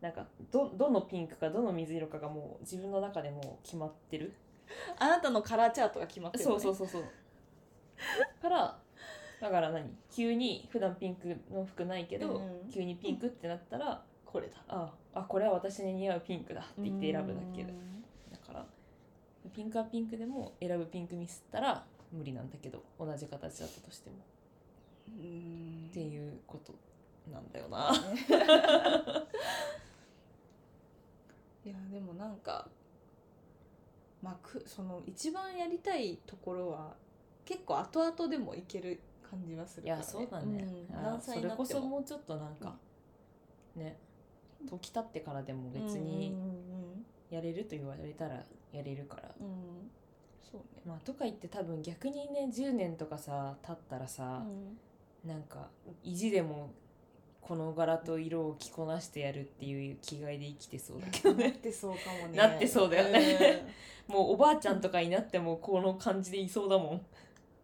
[0.00, 4.32] なんかどどのピンクかどの水色かがもう自分の中でもう決まってる。
[4.98, 7.02] あなたのカラーチャートが決まってるそうそうそうそう。
[8.42, 8.78] から
[9.40, 9.96] だから何？
[10.10, 14.56] 急に普段ピンクの服ないけど、うん急にピンクってなったら、これだ。
[14.68, 17.68] ああこれは私に似合うピンクだって言って選ぶだけだ
[18.38, 18.66] から
[19.54, 24.16] ピンクはピンクでも選ぶピンクミスったら無理なんだけど同じ形だったとしても。
[25.08, 25.88] うん。
[25.90, 26.74] っていうこと
[27.32, 27.90] なんだよな。
[31.64, 32.68] いやでもなんか
[34.22, 36.94] まあくその一番やりたいところは
[37.44, 40.96] 結構後々でもいける感じはするから、いやそうだね、うん。
[40.96, 42.76] あ何歳それこそもうちょっとなんか、
[43.76, 43.96] ね
[44.68, 46.34] 時経ってからでも別うんに
[47.30, 49.30] やれると言われたらやれるから。
[49.40, 49.90] うん。
[50.50, 50.82] そうね。
[50.84, 54.42] まあとか言って多分逆にね10年とかさ経ったらさ、
[55.24, 55.68] なんか
[56.02, 56.72] 意地でも
[57.40, 61.44] この柄と色を着こなしてやるっていう気概で生きてそうだけどね。
[61.44, 62.36] なってそうかもね。
[62.36, 63.66] なってそうだよね。
[64.08, 67.06] もうおばあちゃんとかになってもこの感じでいそうだもん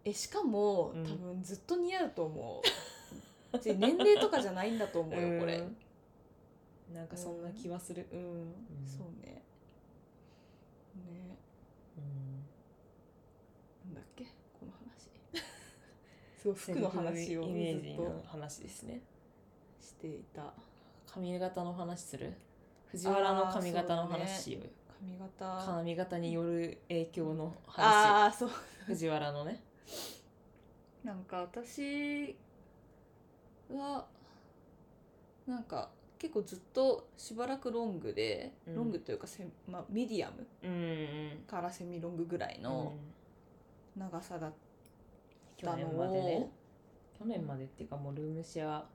[0.04, 1.04] えしかも、うん。
[1.04, 2.62] 多分ずっと似合うと思
[3.54, 3.58] う。
[3.64, 5.58] 年齢とかじゃないんだと思うよこれ。
[5.58, 5.76] うん
[6.92, 8.06] なんかそんな気はする。
[8.12, 8.54] うん、
[8.86, 9.42] そうね。
[10.94, 11.36] ね。
[13.86, 14.24] なんだっけ？
[14.60, 15.10] この話。
[16.38, 19.00] すごい服の話をイメーずっとジの話ですね。
[19.80, 20.52] していた。
[21.06, 22.34] 髪型の話する？
[22.86, 24.42] 藤原の髪型の話。
[24.42, 25.64] しようよ髪型。
[25.66, 27.84] 髪型による影響の話。
[27.84, 28.50] ああそう。
[28.86, 29.63] 藤原のね
[31.04, 32.36] なんか私
[33.70, 34.06] は
[35.46, 38.76] なんか結構ずっとしばらくロングで、うん。
[38.76, 40.46] ロングというかせ、まあ、ミディアム
[41.46, 42.94] からセミロングぐらいの
[43.96, 44.52] 長さだっ
[45.56, 46.36] 去たの年までね。
[46.36, 46.50] を、
[47.18, 48.86] 去年までっていうかもうルームシェアは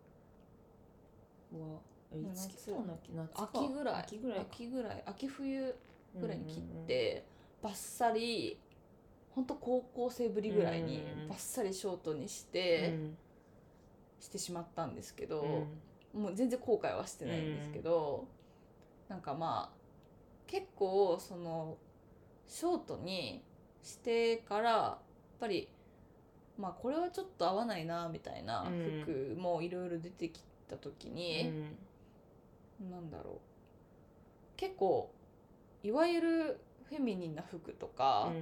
[3.35, 3.95] 秋ぐらい。
[4.01, 4.45] 秋ぐらいか。
[4.51, 5.03] 秋ぐらい。
[5.05, 5.75] 秋冬
[6.19, 6.87] ぐらいに切っうんうんうん。
[6.87, 7.25] て、
[7.61, 8.57] バッサリ
[9.39, 11.21] ほんと高校生ぶりぐらいにうん。
[11.21, 13.15] うんバッサリショートにしうて、ん。
[14.19, 15.67] してしまったんですけど、
[16.13, 16.21] うん。
[16.21, 18.27] もう全然後悔はしてないんですけど、
[19.07, 19.77] なんかまあ
[20.45, 21.77] 結構その
[22.47, 23.41] ショートに
[23.81, 24.97] してからやっ
[25.39, 25.69] ぱり
[26.57, 29.01] まあこれはちょっと合わないなみたいなうん。
[29.05, 32.91] 服もいろいろ出てきた時うに、ん。
[32.91, 33.39] なんだろう。
[34.57, 35.09] 結構
[35.83, 38.33] いわゆるフェミニンな服とか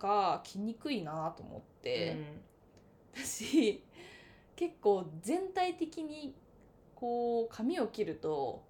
[0.00, 2.16] が着にくいなと思って。
[3.14, 3.82] 私
[4.56, 6.34] 結構全体的に
[6.94, 8.62] こう髪を切ると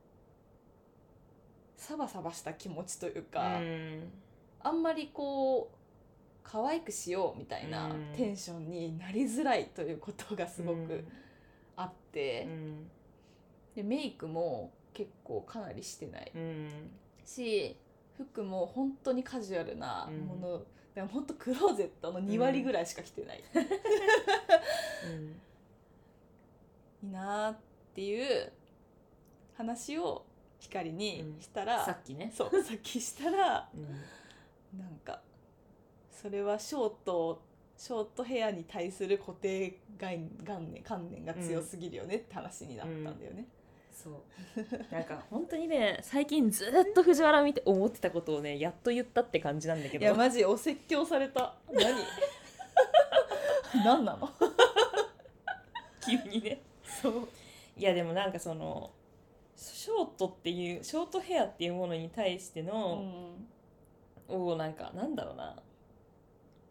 [1.76, 4.12] サバサバした気持ちというか、うん。
[4.62, 5.76] あんまりこう
[6.42, 8.12] 可愛くしようみたいなうん。
[8.16, 10.86] テンションになりづらいということがすごうん。
[10.86, 11.04] く
[11.76, 12.90] あって、うん。
[13.74, 16.90] でメイクも結構かなりしてないうん。
[17.24, 17.76] し
[18.16, 20.20] 服も本当にカジュアルなうん。
[20.20, 20.62] もの、
[20.94, 23.38] でも本当クローゼットの2割ぐらいしか着てない。
[27.02, 27.58] いいなーっ
[27.94, 28.52] ていう
[29.56, 30.26] 話を
[30.58, 32.32] 光にしたら、さっきね。
[32.34, 34.78] そうさっきしたらうん。
[34.78, 35.20] なんか
[36.10, 37.42] それはショート
[37.76, 43.46] ショートヘアに対する固定概観念観念が強すぎるよねって話になったんだよね。
[43.92, 44.14] そう。
[44.92, 50.04] なんか本当にね最近ずっと藤原見て思ってたことをねやっと言ったって感じなんだけど。
[50.04, 51.54] いやマジお説教された。
[51.72, 51.94] 何？
[53.84, 54.28] 何なの？
[56.04, 56.60] 急にね。
[57.02, 57.28] そう。
[57.76, 58.90] いやでもなんかその
[59.56, 63.46] ショートっていうショートヘアっていうものに対してうの、ん
[64.28, 65.56] をなんかなんだろうな。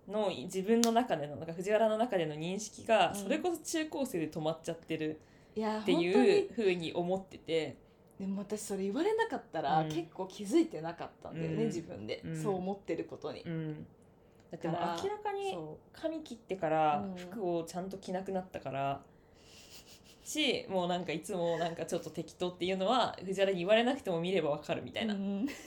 [0.08, 3.16] の自分の中でのなんか藤原の中での認識がうん。
[3.16, 5.20] それこそ中高生で止まっちゃってる
[5.56, 7.78] いやっていうふうに思ってて。
[8.20, 9.90] でも私それ言われなかったら、うん。
[9.90, 11.68] 結構気づいてなかったんだよね、うん。
[11.68, 12.42] 自分で、うん。
[12.42, 13.42] そう思ってることに。
[13.42, 13.86] うん。
[14.52, 17.16] だってもう明らかにそ髪切ってからうん。
[17.16, 19.02] 服をちゃんと着なくなったから、
[20.30, 25.48] しもうなんかいつもなんかちょっと適当っていうのは藤原に言われなくても見ればわかるみたいな、うん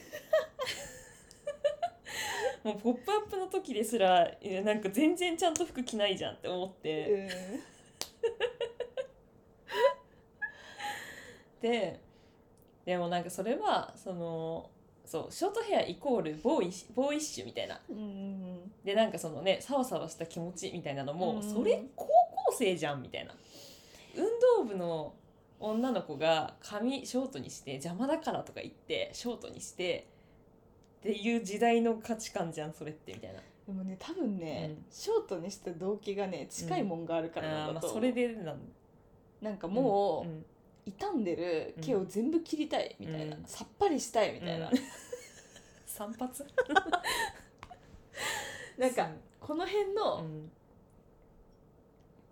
[2.62, 7.28] もう「ポップアップの時ですらいやなんか全然ちゃんと服着ないじゃんって思って、
[11.62, 12.00] で
[12.84, 14.68] でもなんかそれはその
[15.04, 17.80] そうショートヘアイコールボーイッボーイッシュみたいな。
[17.88, 21.42] うんでなんかそのねサワサワした気持ちみたいなのも、うん。
[21.42, 22.12] それ高校
[22.58, 23.32] 生じゃんみたいな。
[24.16, 24.24] 運
[24.66, 25.14] 動部の
[25.60, 30.08] 女の子が髪ショートにして邪魔だからとか言ってショートにして
[31.00, 33.40] っていう時代の価値観じゃんそれってみたいな。
[33.66, 34.84] でもね多分ね、うん。
[34.90, 38.58] ショートにした動機がね近いもんがあるからなんだと、あーまあそれでなん。
[39.40, 40.44] なんかもう、ん
[40.84, 43.44] 傷んでる毛を全部切りたいみたいな、うん。
[43.44, 44.72] さっぱりしたいみたいな、うん。
[45.86, 46.30] 散髪？
[48.78, 49.10] なんか
[49.40, 50.50] この辺の、うん。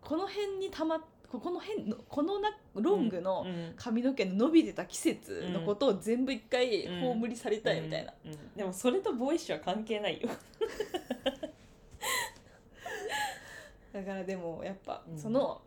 [0.01, 0.98] この辺にたま
[1.30, 3.72] ここの辺のこのなロングのうん。
[3.76, 7.20] 髪の毛の伸びてた季節のことを全部一回うん。
[7.20, 8.32] 葬りされたいみたいな、うん。
[8.32, 8.55] うん。
[8.57, 10.28] でもそれとボーイッシュは関係ないよ。
[13.92, 15.18] だからでもやっぱうん。
[15.18, 15.62] その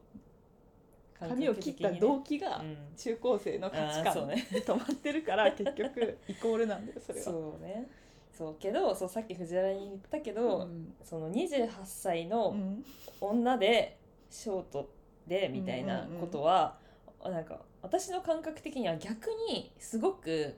[1.29, 2.77] 髪を切った動機がうん。
[2.97, 7.25] 中高生の価値観で止まってるから結局 イコールなんだよそれは。
[7.25, 7.87] そうね。
[8.31, 10.93] そうけどそうさっき藤原に言ったけど、うん。
[11.03, 12.83] その28歳うのん。
[13.21, 13.97] 女で
[14.29, 14.89] ショート
[15.27, 16.77] でみたいなことは、
[17.23, 20.55] なんか私の感覚的には逆にすごく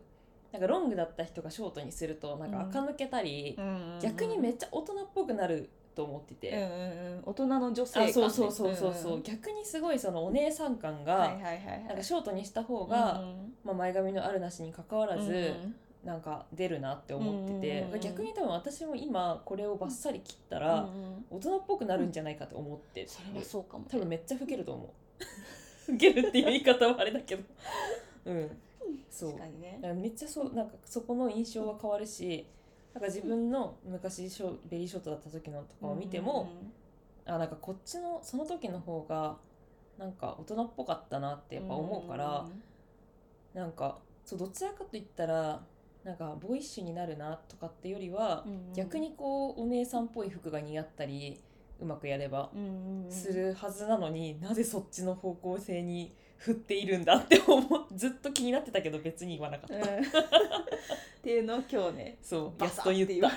[0.51, 3.99] なんかロングだった人がショートにするとなんか垢抜けたり、うん。
[4.01, 6.67] 逆にめっちゃ大人っぽくなると思ってて、うんうん
[7.17, 7.21] うん。
[7.25, 9.23] 大人の女性感そうそうそうそうそう、んん。
[9.23, 11.37] 逆にすごいそのお姉さん感が、
[11.87, 15.35] なんかショートにした方が、うんまあ、前髪のあるなしにかかわらず、う
[15.67, 15.75] ん
[16.05, 21.25] なんか出るなって思ってて、うんうんうん逆に多分私も今これをバッサリ切ったうんら、うん。
[21.31, 24.93] 大人っぽくなるんじゃないかと思って、それはそうかも多分めっちゃ老けると思
[25.87, 25.91] う。
[25.93, 27.43] 老けるっていう言い方はあれだけど。
[28.25, 28.57] うん。
[29.09, 29.79] そう確かにね。
[29.95, 32.45] めっちゃそうなんかそこの印象は変わるし
[32.95, 36.49] なんか自分の昔ショベリーショートだった時のとかを見ても、
[37.25, 39.35] あなんかこっちのその時の方が
[39.97, 42.45] なんか大人っぽかったなってやっぱ思うから、
[43.53, 45.61] なんかそうどちらかといったら
[46.05, 48.73] なんかボーイッシュになるなとかってよりは、うんうん。
[48.73, 51.41] 逆にこうお姉さんっぽい服が似合ったり
[51.81, 52.49] うまくやれば
[53.09, 59.81] するはずなのに、なぜそっちの方向性に振っているんだって思っずっと気になってたけど別に言わなかった、うん。
[59.83, 59.87] っ
[61.23, 63.31] ていうのを今日ねそうやっと言った。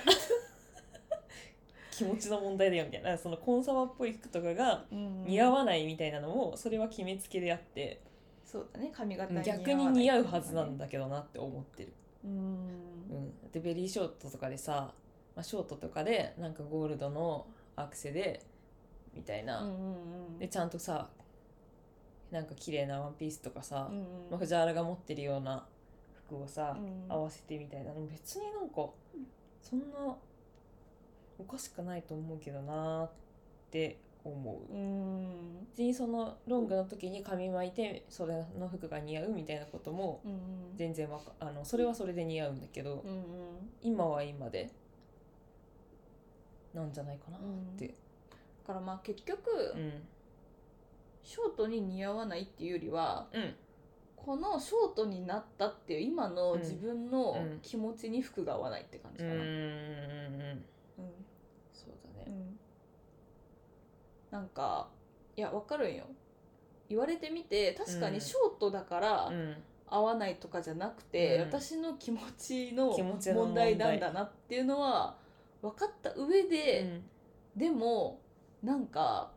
[1.91, 3.17] 気持ちの問題だよみたいな。
[3.17, 8.01] そのコンサバっぽい服とかがうん似合わないみたいなのもそれは決めつけであって。
[8.45, 11.93] そうだね髪型逆に似合うはずなんだけどなって思ってる、
[12.25, 12.31] うん。
[12.31, 12.33] う
[13.47, 14.91] ん、でベリーショートとかでさ、
[15.35, 17.45] まあ、ショートとかでなんかゴールドの
[17.75, 18.43] アクセで
[19.13, 20.39] みたいな、うんうんうん。
[20.39, 21.09] でちゃんとさ
[22.31, 23.89] なんか綺麗なワンピースとかさ、
[24.29, 25.65] まあ、藤原が持ってるような
[26.27, 27.05] 服をさ、うん。
[27.11, 27.91] 合わせてみたいな。
[27.93, 28.89] の別になんか
[29.61, 30.15] そんな
[31.39, 33.09] おかしくないと思うけどなっ
[33.71, 34.73] て思う。
[34.73, 35.67] うん。
[35.71, 43.23] 別にそのロングの時に髪巻いてそれの服が似合うみたいなこともうん全然わかあのそれはそれで似合うんだけど、うんうん。
[43.81, 44.69] 今は今で
[46.73, 47.77] なんじゃないかなっうん。
[47.77, 47.93] て、だ
[48.67, 49.93] からまあ結局うん
[51.23, 53.55] ショートに似合わないっていうよりはうん。
[54.15, 56.59] このショートになったっていう今のうん。
[56.59, 57.59] 自分のうん。
[57.61, 59.33] 気持ちに服が合わないって感じかな。
[59.33, 60.63] うんうん
[61.73, 62.25] そうだね。
[62.27, 62.59] うん。
[64.31, 64.89] なんか
[65.35, 66.05] いやわかるんよ。
[66.89, 68.13] 言われてみて確かうん。
[68.13, 69.55] にショートだからうん。
[69.91, 71.41] 合わないとかじゃなくて、うん。
[71.45, 75.15] 私の気持ちの問題なんだなっていうのは
[75.61, 77.01] 分かった上で、
[77.55, 78.19] でも
[78.61, 79.31] なんか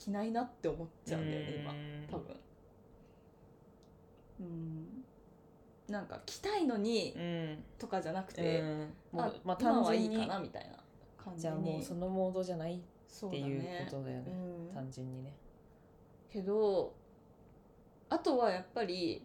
[0.00, 1.72] 着ないなって思っちゃうんだよね今。
[2.10, 2.36] 多分。
[4.40, 5.04] うん。
[5.92, 7.64] なんか着たいのにうん。
[7.78, 10.76] とかじゃなくうて、んもあうまあ今単純にはいいかなみたいな
[11.22, 12.78] 感じじゃあもうそのモードじゃないっ
[13.30, 14.24] ていうことだよね。
[14.28, 14.74] うん。
[14.74, 15.34] 単純にね。
[16.32, 16.94] けど
[18.08, 19.22] あとはやっぱり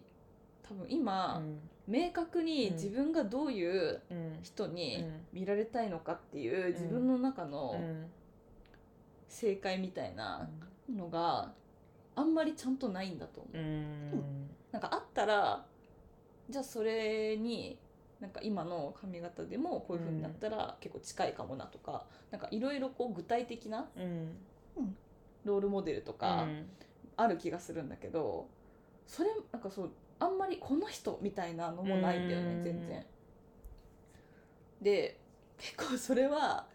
[0.62, 1.58] 多分今、うん。
[1.88, 4.38] 明確に自分がどういううん。
[4.42, 5.20] 人にうん。
[5.32, 8.06] 見られたいのかっていう自分の中のうん。
[9.28, 10.48] 正解みたいな
[10.94, 11.52] のが
[12.14, 13.56] あんまりちゃんとないんだと思う。
[13.56, 14.50] うん。
[14.72, 15.66] なんかあったら
[16.48, 17.78] じゃあそれに
[18.20, 24.36] なんか今の髪型でもこういう風になったら結構近いかもなとか、なんかいろいろこう具体的なうん。
[25.44, 26.48] ロールモデルとか
[27.16, 28.48] ある気がするんだけど、
[29.06, 32.48] それなんかそうあんまりこの人みたいなのもないんだようん。
[32.48, 33.04] ね全然。
[34.80, 35.18] で
[35.58, 36.66] 結構それは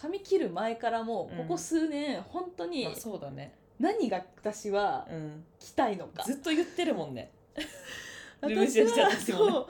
[0.00, 3.54] 髪切る前からもここ数年本当にまあそうだね。
[3.80, 5.44] 何が私はうん。
[5.58, 7.30] 着たいのか、ずっと言ってるもんね。
[8.40, 9.66] 私はそう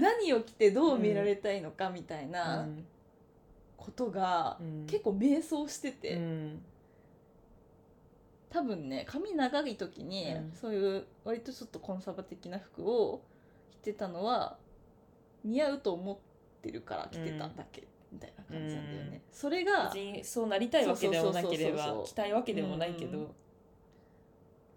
[0.00, 2.86] 何を着てどう見られたいのかみたいなうん。
[3.76, 4.86] ことがうん。
[4.86, 6.64] 結構迷走してて、うん。
[8.48, 10.52] 多分ね髪長い時にうん。
[10.52, 13.22] そういう割とちょっとコンサバ的な服を
[13.70, 14.56] 着てたのは
[15.44, 16.16] 似合うと思っ
[16.62, 19.10] てるから着てただけみたいな感じなんだよね。
[19.12, 19.20] うん。
[19.30, 22.06] それが別にそうなりたいわけでもなければそうそうそうそう。
[22.06, 23.34] 着たいわけでもないけうんど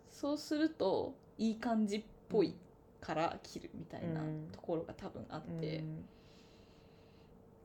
[0.09, 2.55] そうするといい感じっぽい
[2.99, 6.05] から着るみたいなうんところが多分あって、うん。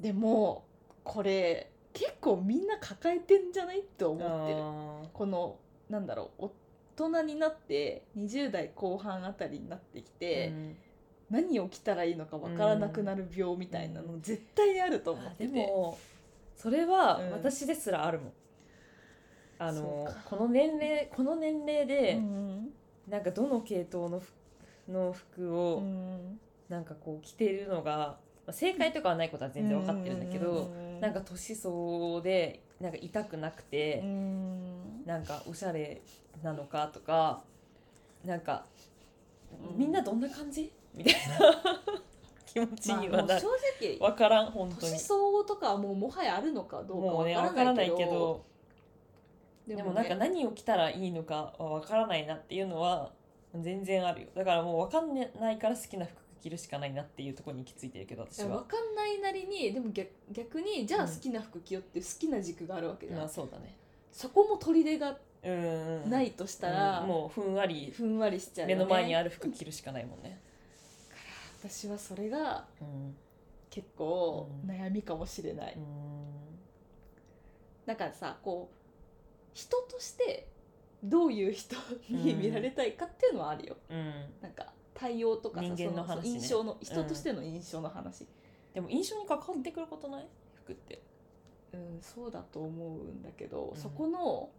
[0.01, 0.65] でも
[1.03, 4.59] これ結構みんな抱えてんじゃないって思ってる。
[4.61, 5.59] あこの
[5.89, 6.53] なんだろう大
[7.11, 10.77] 人になって20代後半あたりになってきーて、うん
[11.31, 15.47] 何を着たらいいのかわからなくなる病みたいなの絶対あると思っあて。
[15.47, 15.99] て、でも
[16.57, 17.33] それはうん。
[17.33, 18.33] 私ですらあるもん、
[19.59, 22.69] あのこの年齢この年齢で、うん
[23.09, 24.33] なんかどの系統の服
[24.91, 28.19] の服をうんなんかこう着てるのが、ま
[28.49, 31.01] あ正解とかはないことは全然わかってるんだけど、うん。
[31.01, 35.05] なんか年相応でなんか痛くなくて、うん。
[35.05, 36.01] なんかおしゃれ
[36.43, 37.43] なのかとか
[38.25, 38.65] なんか、
[39.71, 39.79] うん。
[39.79, 40.73] みんなどんな感じ？
[40.95, 41.83] みたいな。
[42.47, 43.45] 気持ちまあにはなる。
[43.45, 44.93] もう正直わからん本当に。
[44.93, 47.97] 年相応とかはもうもはやあるのかどうかもうねわわからないけど。
[47.99, 48.45] けど。
[49.67, 53.13] ででもなんか何を着たらいいのかはわからないなっていうのは
[53.55, 54.29] 全然あるよ。
[54.35, 58.49] だからもうわかんないから好きな服着るしかないなっていうところに行き着いてるけど私は。
[58.59, 63.75] 分かんないなりにでも逆逆にじゃあうん好きな服着ようって好きな軸があるわけじゃん、まあそうだね。
[64.13, 65.17] そこも砦が
[66.07, 68.75] ないとしたら、うんもうふんわりふんわりしちゃうよね。
[68.77, 70.41] 目の前にある服着るしかないもんね
[71.67, 73.17] 私はそれがうん
[73.71, 74.71] 結構うん。
[74.71, 75.83] 悩みかもしれない、うん。
[77.87, 78.77] だからさこう
[79.53, 80.49] 人として
[81.03, 81.77] どういう人
[82.09, 84.13] に見られたいかっていうのはあるよ、うん。
[84.41, 88.27] なんか対応とかさねそそ印象の人としての印象の話。
[88.73, 90.27] でも印象に関わってくることない？
[90.55, 91.03] 服って。
[91.73, 93.77] うん、そうだと思うんだけど、うん。
[93.77, 94.51] そこの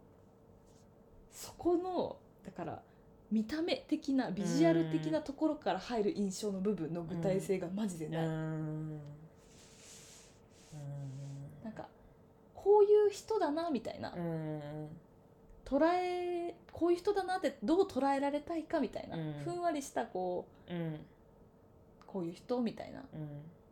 [1.32, 2.82] そこのだから
[3.30, 9.00] 見た目的なビジュアル的なところから入る印象の部分の具体性がマジでない、ん
[11.64, 11.88] なんか
[12.54, 14.60] こういう人だなみたいな、うん
[15.64, 21.00] 捉えこういう人だなってどう捉えられたいかみたいな、うんふんわりしたこううん
[22.06, 23.02] こういう人みたいな。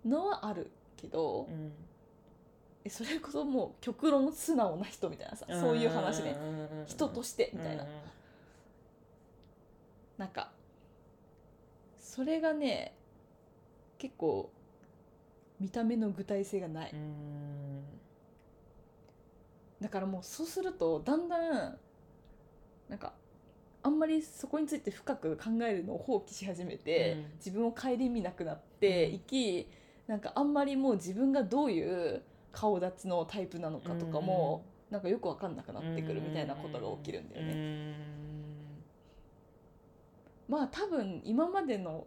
[0.05, 1.49] のはあるけど、
[2.85, 6.37] えそれこそもう極論素直な人みたいなさ、そういう話ね、
[6.87, 7.87] 人としてみたいな、
[10.19, 10.53] なんか
[11.99, 12.95] それがね
[13.99, 14.51] 結構
[15.61, 17.83] 見た目の具体性がない、うん。
[19.81, 21.79] だからもうそうするとだんだん
[22.89, 23.13] なんか
[23.83, 27.25] あんまりそこについて深く考えるのを放棄し始めて、うん。
[27.37, 29.69] 自分を顧みなくなっていき、
[30.07, 37.53] なんかあんまりもう自分がどういう顔立ちのタイプなのかとかも、なんかよく分かんなくなってくるみたいなことが起きるんだよね。
[40.49, 42.07] ねまあ多分今までの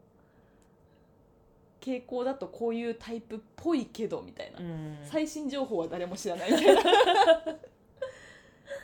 [1.80, 4.60] 傾向だとこういうタイプっぽいけどみたいな、
[5.04, 6.52] 最新情報は誰も知らない。
[6.52, 6.82] みたいな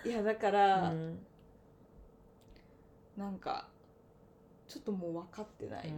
[0.06, 0.94] いやだから、
[3.18, 3.68] なんか
[4.68, 5.94] ちょっともう分かってない、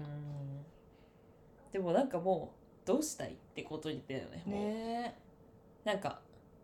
[1.72, 2.54] でもなんかも
[2.84, 4.60] うどうしたいってこと言よねもう。
[4.60, 5.20] ね
[5.84, 6.20] なんか、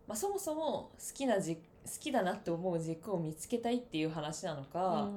[0.08, 5.10] まあ、そもそも好きなじ好きだなって思う軸を見つけたいっていう話なのえか、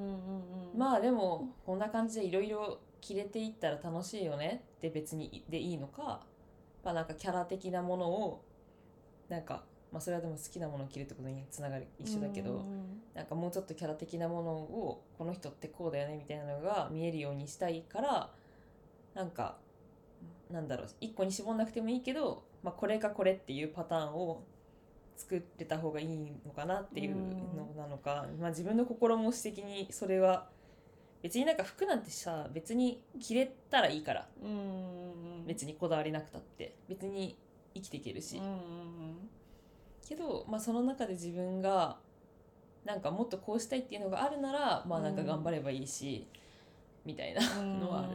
[0.76, 6.22] まあでもこんな感じでいろいろ着れていったら楽しいよねって別にでいいのか、
[6.82, 8.42] まあ、なんかキャラ的なものを
[9.28, 13.02] なんか、まあ、それはでも好きなものを着るってことにつながり一緒だけど、うんうん。
[13.14, 18.30] なんかもうちょっとキャラ的なものをこの人ってこうだよねみたいなのが見えるようにしたいから
[19.14, 19.56] なんか
[20.50, 24.42] なんだろう一個に絞んなくてもいいけど、まあ、これかこれっていうパターンを
[25.16, 30.48] 作れた方がいいのかなっていうのなのか、まあ、自分の心持ち的にそれは
[31.22, 35.46] 別になんか服なんてさ別に着れたらいいからうん。
[35.46, 37.36] 別にこだわりなくたって別に
[37.74, 38.40] 生きていけるし、
[40.08, 41.98] けど、まあ、その中で自分が
[42.84, 46.26] なんかもっとこうしたいっていうのがあるならまあなんか頑張ればいいし、
[47.04, 47.80] みたいなうん。
[47.80, 48.08] のはある。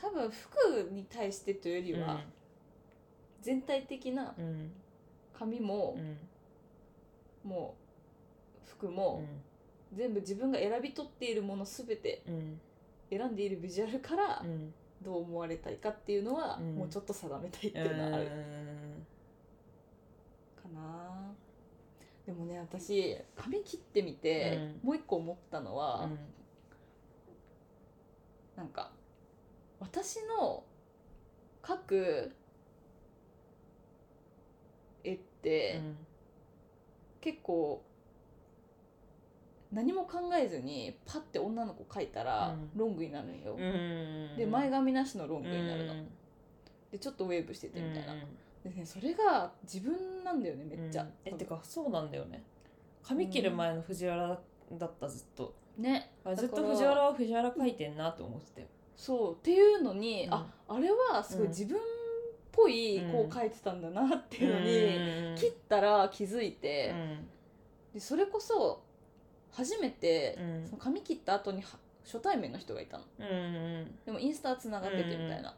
[0.00, 2.20] 多分服に対してというよりは、
[3.40, 4.72] 全体的なうん
[5.38, 7.76] 髪もう、んも
[8.66, 9.22] う服も、
[9.92, 12.60] 全部自分が選び取っているもの全てうん
[13.10, 16.74] 選んでいるビジュアルからうんどう思われたいかっていうのは、うん。
[16.74, 18.26] もうちょっと定めたいっていうのはある。
[20.60, 21.32] かな。
[22.26, 26.10] でもね私髪切ってみて、もう一個思ったのは、
[28.56, 28.90] なんか
[29.78, 30.64] 私の
[31.62, 32.38] 描く絵って、
[37.20, 37.82] 結構
[39.72, 42.70] 何も考えずにパッて女の子描いたらうん。
[42.74, 46.08] ロングになるんよ、うんで前髪なしのロングになるの、うん
[46.90, 48.14] でちょっとウェーブしててみたいな、
[48.64, 51.10] でねそれが自分なんだよねめっちゃ、うん。
[51.26, 52.42] えてかそうなんだよね。
[53.02, 54.40] 髪切る前の藤原
[54.72, 55.54] だったずっと。
[55.76, 56.10] ね。
[56.24, 58.66] あずっと藤原は藤原描いてんなって思ってたよ。
[58.96, 59.34] そう。
[59.34, 60.32] っていうのに、うん。
[60.32, 61.50] ああれはすごいうん。
[61.50, 61.80] 自分っ
[62.58, 63.12] ぽいうん。
[63.12, 65.36] こう描いてたんだなっていうのに、うん。
[65.36, 67.28] 切ったら気づいて、うん
[67.94, 68.82] でそれこそ
[69.52, 70.66] 初めて、うん。
[70.66, 71.68] その髪切った後には
[72.04, 73.04] 初対面の人がいたの。
[73.18, 75.54] うんでもインスタつながっててみたいな、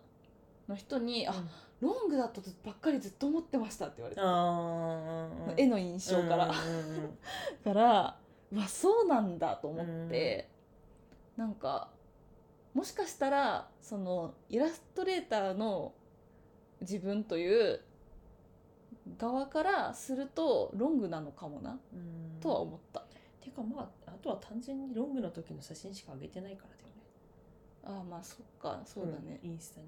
[0.68, 1.32] の人に「うん。
[1.32, 1.44] あ
[1.80, 7.18] ロングだとばっかりずっと思ってました」って言われて、絵の印象から、うんうん
[7.64, 8.18] から
[8.53, 10.48] うわそうなんだと思って、
[11.36, 11.88] なんか
[12.74, 15.92] もしかしたらそのイラストレーターの
[16.81, 17.81] 自分という
[19.18, 22.41] 側からするとロングなのかもなうん。
[22.41, 23.05] とは思った、
[23.41, 27.99] てかまああとは単純にロングの時の写真しか上げてないからだよね。
[27.99, 28.81] ああまあそっか。
[28.85, 29.41] そうだね。
[29.43, 29.87] んインスタに。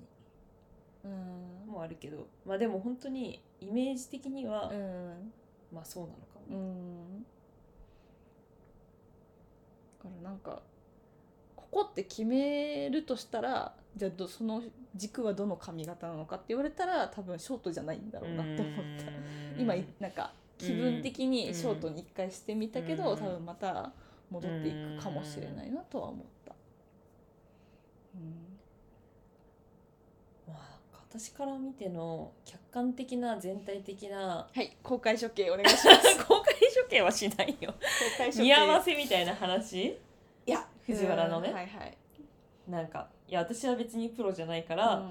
[1.04, 1.08] う
[1.68, 1.72] ん。
[1.72, 2.26] もあるけど。
[2.44, 5.32] まあでも本当にイメージ的には、うん。
[5.72, 7.22] まあそうなのかも、うん。
[7.22, 7.24] だ
[10.02, 10.62] からなんか
[11.56, 14.62] ここって決めるとしたらじゃあどその
[14.94, 19.60] 軸はどの髪型なのかって言われたら多分ショートじゃないんだろうなって思った。
[19.60, 23.18] 今いなんか気分的にショートに一回してみたけど、うん。
[23.18, 23.92] 多分また
[24.30, 26.54] 戻っていくかもしれないなとは思った。
[30.48, 30.78] まあ
[31.10, 36.16] 私から見ての客観的な全体的なはい公開処刑お願いします。
[36.26, 37.74] 公開処刑はしないよ。
[38.38, 39.98] 見合わせみたいな話？
[40.46, 41.50] いや藤原のね。
[41.50, 41.96] うんはいはい。
[42.68, 45.02] なんかいや私は別にプロじゃないから、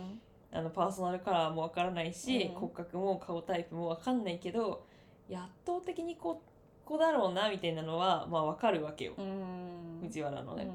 [0.54, 2.60] あのパーソナルカラーもわからないし、うん。
[2.60, 4.86] 骨格も顔タイプもわかんないけど
[5.30, 6.42] 圧倒的にこ
[6.84, 10.00] こだろうなみたいなのはまあわかるわけよ、うん。
[10.02, 10.70] 藤原のね、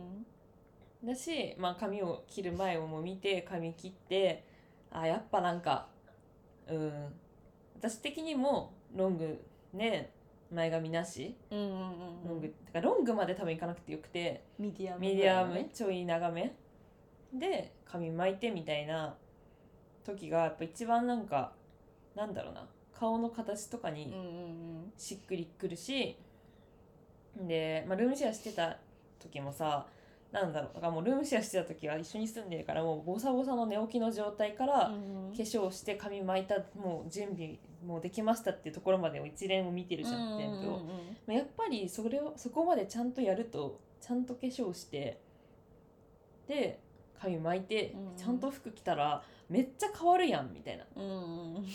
[1.02, 1.08] うん。
[1.08, 4.44] だし、まあ、髪を切る前をも見て髪切って
[4.90, 5.88] あやっぱなんか
[6.66, 6.92] うん。
[7.78, 10.10] 私的にもロングね
[10.50, 11.36] 前髪なし。
[11.50, 11.78] うんうんうん
[12.28, 16.56] ロング、てかロングまで多分いかなくてよくてミディアムミディアムちょい長め
[17.32, 19.16] で髪巻いてみたいな
[20.04, 21.52] 時がやっぱ一番なんか
[22.14, 22.66] なんだろうな
[22.98, 24.14] 顔の形とかに
[24.96, 26.16] しっくりくるし、
[27.36, 28.78] で、まあ、ルームシェアしてた
[29.20, 29.86] 時もさ
[30.32, 40.76] なんだろうだからもうルームシェアしてた時は一緒に住んでるからもうボサボサの寝起きの状態から、うん化粧して髪巻いたもう準備もうできましたっていうところまでを一連を見てるじゃん全部を。
[40.78, 40.94] うんま
[41.28, 45.20] あやっぱりそれをそこまでちゃんとやるとちゃんと化粧して
[46.48, 46.80] で
[47.20, 50.84] 髪巻いてうんちゃんと服着たらめっちゃ変わるやんみたいな。
[50.96, 51.66] うん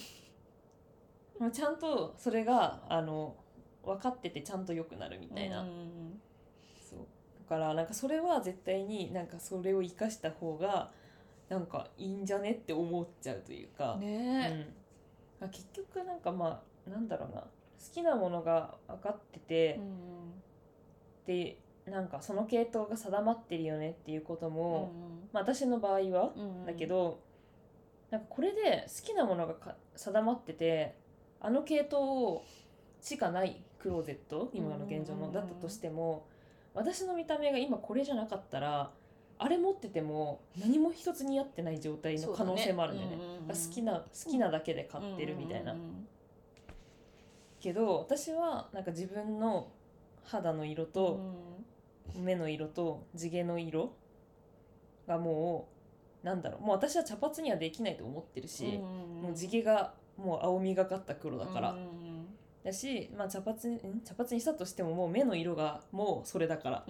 [1.51, 3.35] ちゃんとそれがあの
[3.83, 6.21] 分かっててちゃんと良くなるみたいな、うん
[6.87, 6.99] そう。
[7.49, 10.91] だからなんかそれは絶対になんかそれを生かした方が
[11.49, 14.67] なんかいいんじゃねって思っちゃうというか、ね。
[15.41, 17.41] うん、結局なんかまあなんだろうな。
[17.41, 17.47] 好
[17.91, 19.79] きなものが分かってて、
[21.25, 21.57] で
[21.91, 24.93] なんかその系統が定まってるよねっていうことも、
[25.33, 26.31] まあ、私の場合は
[26.65, 27.19] だけど、
[28.09, 30.95] なんかこれで好きなものがか定まってて
[31.41, 32.41] あの系統
[33.01, 36.25] しかないクローゼット今の現状のだったとしても
[36.73, 38.91] 私の見た目が今これじゃなかったら
[39.37, 43.17] あれ持ってても何も一つ似合ってない状態の可能性もあるんだよね。
[43.47, 45.75] 好きな好きなだけで買ってるみたいな。
[47.59, 49.67] けど私はなんか自分の
[50.23, 51.19] 肌の色と
[52.15, 53.93] 目の色と地毛の色
[55.07, 55.67] がも
[56.23, 56.61] うなんだろう。
[56.61, 61.75] もう私は茶髪にはできないと思ってるし、もう地毛がもう青みがかった黒だから、
[62.63, 63.57] だし、まあ、茶髪
[64.03, 66.85] 茶髪にしたとしてももう目の色がもうそれだから。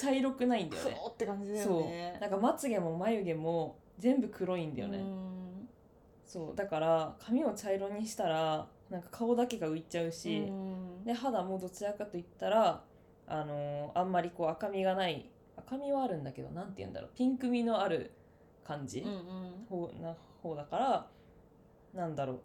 [0.00, 0.90] 茶色くないんだよね。
[0.96, 1.82] 黒って感じだよそう。
[1.82, 5.02] ねなんかまつげも眉毛も全部黒いんだよね、
[6.24, 6.56] そう。
[6.56, 10.50] だから髪を茶色にしたらなんか顔だけが浮いちゃうし、
[11.04, 12.82] で肌もどちらかといったら、
[13.26, 18.12] あのーあんまりこう赤みがない赤みはあるんだけどなんて言うんだろうピンクみのある
[18.64, 19.04] 感じ、
[19.68, 21.06] 方な方だから
[21.94, 22.40] なんだろう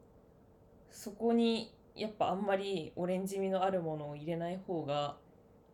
[0.91, 5.17] そこにやっぱあんまりオレンジ味のあるものを入れない方が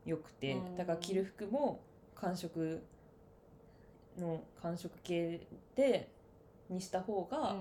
[0.05, 0.77] よくて、うん。
[0.77, 1.81] だから着る服も
[2.15, 2.83] 寒色
[4.17, 6.09] の寒色系で
[6.69, 7.55] にした方が、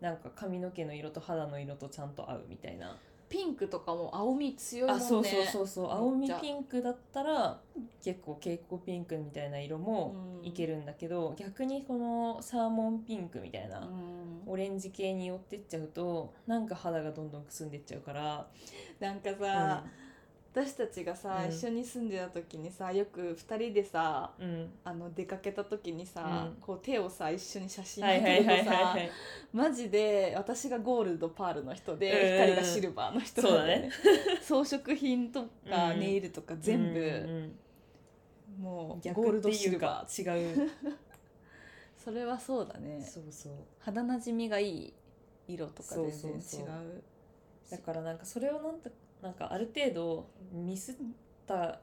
[0.00, 2.96] なんか髪の毛の色と肌の色とちゃんと合うみたいな、
[3.28, 5.04] ピンクとかも青み強いもんね。
[5.04, 5.90] あそうそうそうそう。
[5.90, 7.60] 青みピンクだったら
[8.02, 13.88] 結構蛍光ピンクみたいな色もいけるんだけど、逆にこのサーモンピンクみたいな、
[14.46, 18.46] オレンジ系に寄ってっちゃうとなんか肌がどんどんくすんでっちゃうから、
[19.00, 19.38] なんかうん。
[19.38, 19.84] さ、
[20.54, 21.50] 私たちがさ、うん。
[21.50, 26.60] 一緒に住んでた時にさよく2人でさうん、あの出かけた時にさ、うん。
[26.60, 29.10] こう手をさ一緒に写真はいはいはいはい撮るとさはい
[29.52, 31.98] マジで私がゴールドパールの人うん。
[31.98, 33.90] で光がシルバーの人なんだよね。
[34.42, 36.00] 装飾品とかうん。
[36.00, 37.58] ネイルとか全部、うん
[38.60, 40.66] もう逆ゴールドシルバか違う。
[40.66, 40.70] ー
[42.04, 43.00] それはそうだね。
[43.02, 43.52] そうそう。
[43.78, 44.94] 肌なじみがいい
[45.48, 46.20] 色とか全然違う。
[46.20, 47.02] そうそうそう。
[47.70, 48.90] だからなんかそれをなんと
[49.22, 50.94] なんかある程度ミスっ
[51.46, 51.80] た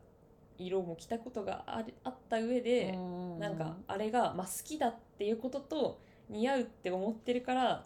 [0.58, 2.92] 色も着たことがありあった上で、
[3.40, 7.86] なんかあれが、まあ、好きだっていうことと似合うって思ってるから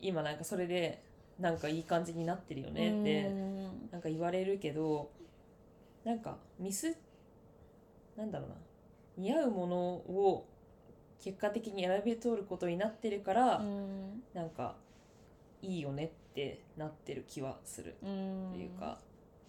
[0.00, 1.02] 今なんかそれで
[1.38, 3.88] なんかいい感じになってるよねってうん。
[3.90, 5.10] なんか言われるけど
[6.04, 6.96] なんかミス
[8.16, 8.54] なんだろうな。
[9.18, 10.48] 似合うものを
[11.22, 14.22] 結果的に選び取ることになってるから、うん。
[14.32, 14.76] なんか
[15.60, 17.94] いいよねってなってる気はする。
[18.02, 18.50] うん。
[18.50, 18.98] っていうか、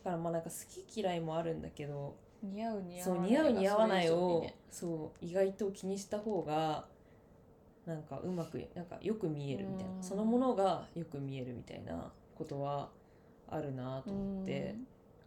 [0.04, 0.56] だからまあなんか好
[0.86, 4.56] き嫌いもあるんだけど、似合う似合そうわない似合う似合わないをにね。
[4.70, 6.86] そう意外と気にした方が
[7.86, 9.96] なんかうまくなんかよく見えるみたいな。
[9.96, 10.04] うん。
[10.04, 12.90] そのものがよく見えるみたいなことは
[13.50, 14.76] あるなと思って。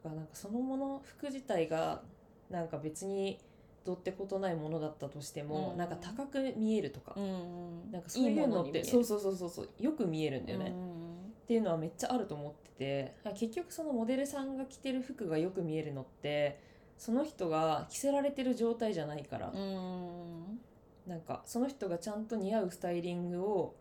[0.05, 2.03] だからなんかそのもの服自体が
[2.51, 3.39] なんか別に
[3.87, 5.79] どうってことないものだったとしても、うん。
[5.79, 11.06] なんか高く見えるとか、うんなんかそういうのってそうそうそうそうそうよく見えるんだよね、うん
[11.47, 16.61] っていうのはめっちゃあると思ってて結局そのモデルさんが着てる服がよく見えるのって
[16.99, 20.59] その人が着せられてる状態じゃないから、うん。
[21.07, 23.77] なんかその人がちゃんと似合うスタイリングを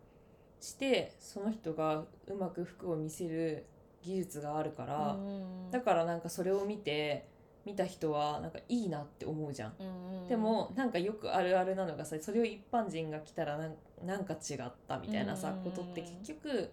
[0.60, 3.66] してその人がうまく服を見せる
[4.02, 5.70] 技術があるから、うん。
[5.70, 7.26] だからなんかそれを見て
[7.64, 9.72] 見た人はなんかいいなって思うじゃん。
[9.80, 9.84] う
[10.24, 13.58] んでもなんかよくあるあるなのがさそれを一般人が来たら
[14.04, 15.64] なんか違ったみたいなさうん。
[15.64, 16.70] ことって結局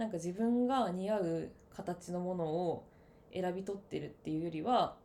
[0.00, 2.86] なんか自分が似合う形のものを
[3.34, 4.96] 選び取ってるっていうよりは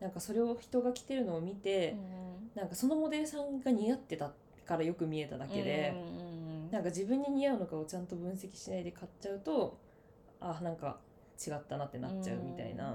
[0.00, 1.96] なんかそれを人が着てるのを見て、
[2.54, 4.32] なんかそのモデルさんが似合ってた
[4.64, 9.78] からよく見えただけで、うんなんか自分に似合うのかをちゃんと分析しないで買っちゃうと
[10.40, 10.98] あなんか
[11.46, 12.94] 違ったなってなっちゃうみたいな、うん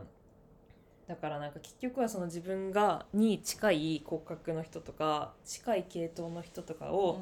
[1.05, 7.19] だからなんか結局はその自分がに近い骨格の人とか近い系統の人とかを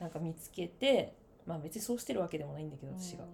[0.00, 1.14] なんか見つけて、
[1.46, 3.24] まあ別にそうしてるわけでもないんだけど私が、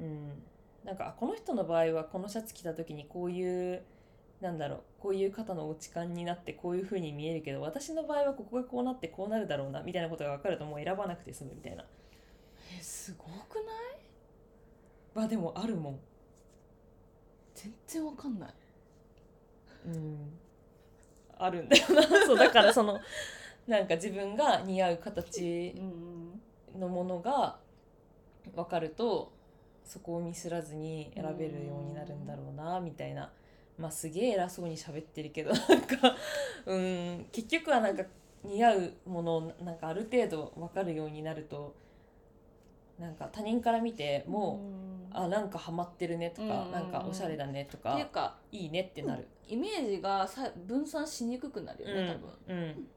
[0.00, 0.42] うん、
[0.84, 3.82] なんかあこの人の場合はこのシャツ着た時にこういう
[4.40, 11.84] なんだろうこういう肩の落ち感になってこういう風に見えるけど私の場合はここがこうなってこうなるだろうなみたいなことが分かるともう選ばなくて済むみたいな。
[12.76, 13.44] えすごくない？
[15.14, 16.00] まあでもあるもん。
[17.54, 18.54] 全然わかんない。
[19.86, 20.32] うん。
[21.38, 22.02] あるんだよな。
[22.26, 22.98] そうだからその
[23.68, 26.11] なんか自分が似合う形うん
[26.78, 27.58] のものが
[28.54, 29.32] 分かると
[29.84, 33.30] そこをミスらずに選べるようになるんだろうなみたいな。
[33.78, 36.16] まあすげえ偉そうに喋ってるけど なんか
[36.66, 37.26] うん。
[37.32, 38.04] 結局はなんか
[38.44, 41.74] 似合うものをなんかある程度分かるようになると
[42.98, 44.60] なんか他人から見ても
[45.10, 49.26] う、あなんかハマってるねとか、うんなんかおしゃれだねとっていうかかいいねってなる。
[49.48, 52.56] イメージがさ分散しにくくなるよね、多分。
[52.56, 52.88] うん。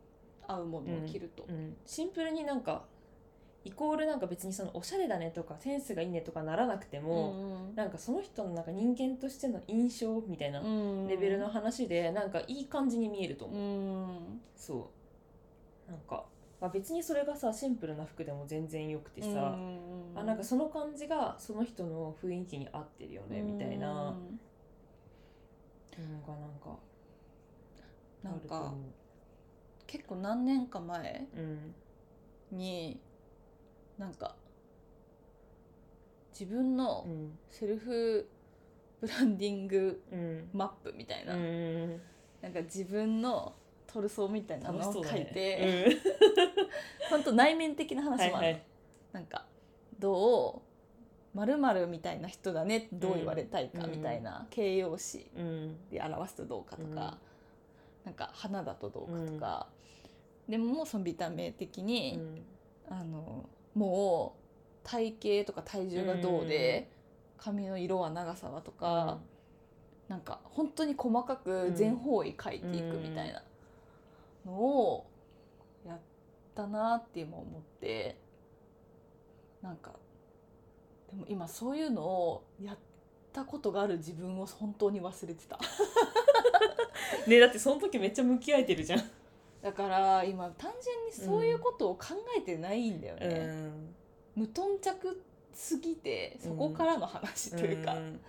[0.48, 2.86] 合うものを着ると、うん、シンプルになんか
[3.66, 10.62] イコールなんか別にそのおしゃれだねとかセンスがいいねとかならなくても、んなんかその人のなんか人間としての印象みたいな
[11.10, 14.42] レベルの話でなんかいい感じに見えるとう思う、ん。
[14.56, 14.92] そ
[15.88, 15.92] う。
[15.92, 16.26] なんか、
[16.62, 19.58] まあ、別にそれがさシンプルな服でも全然よくてさ、
[20.16, 24.16] あなんかその感じがその人の雰囲気に合ってるよねみたいな。
[25.98, 26.78] のがなんか
[28.22, 28.74] なんか
[29.88, 31.76] 結構何年か前ううん。
[32.52, 33.00] に
[33.98, 34.36] なんか
[36.38, 37.38] 自分のうん。
[37.50, 38.28] セルフ
[39.00, 40.50] ブランディングうん。
[40.54, 42.02] マップみたいな、うん
[42.42, 43.56] なんか自分の
[43.88, 45.32] トルソーみたいなのを書い楽しそうだね。
[45.34, 45.98] て、
[47.10, 48.64] 本当内面的なうん、話もある、はいはい。
[49.14, 49.46] なんか
[49.98, 50.62] ど
[51.34, 55.90] うまるみたいな人だねどう言われたいかうんみたいな形容詞うん。
[55.90, 56.94] で表すとどうかとか、うん。
[58.06, 59.70] なんか花だとどうかとか、
[60.48, 62.20] でももうその見た目的に、
[62.90, 64.36] あのも
[64.84, 66.90] う体型とか体重がどうで、
[67.38, 69.20] 髪の色は長さはとか、
[70.08, 73.42] なんか本当に細かく全方位書いていくみたいな
[74.46, 75.08] のを
[75.86, 76.00] やっ
[76.54, 78.18] たなって今思って
[79.64, 79.94] なんか
[81.10, 82.78] でも今そういうのをやっ
[83.34, 85.60] たことがある自分を本当に忘れてた。
[87.28, 89.00] ねだってその時めっちゃ向き合えてるじゃん、
[89.66, 93.96] だから今単純にそういうことを考えてないんだよね、ん、
[94.36, 95.20] 無頓着
[95.52, 98.20] すぎてそこからの話というか、ん。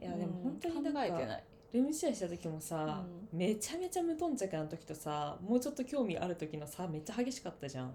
[0.00, 1.44] いやでも本当に考えてない。
[1.74, 3.04] ルームシェアした時もさ、
[3.34, 7.92] めちゃめちゃ無頓着な時とさもうちょっと興味ある時の差めっちゃ激しかったじゃん。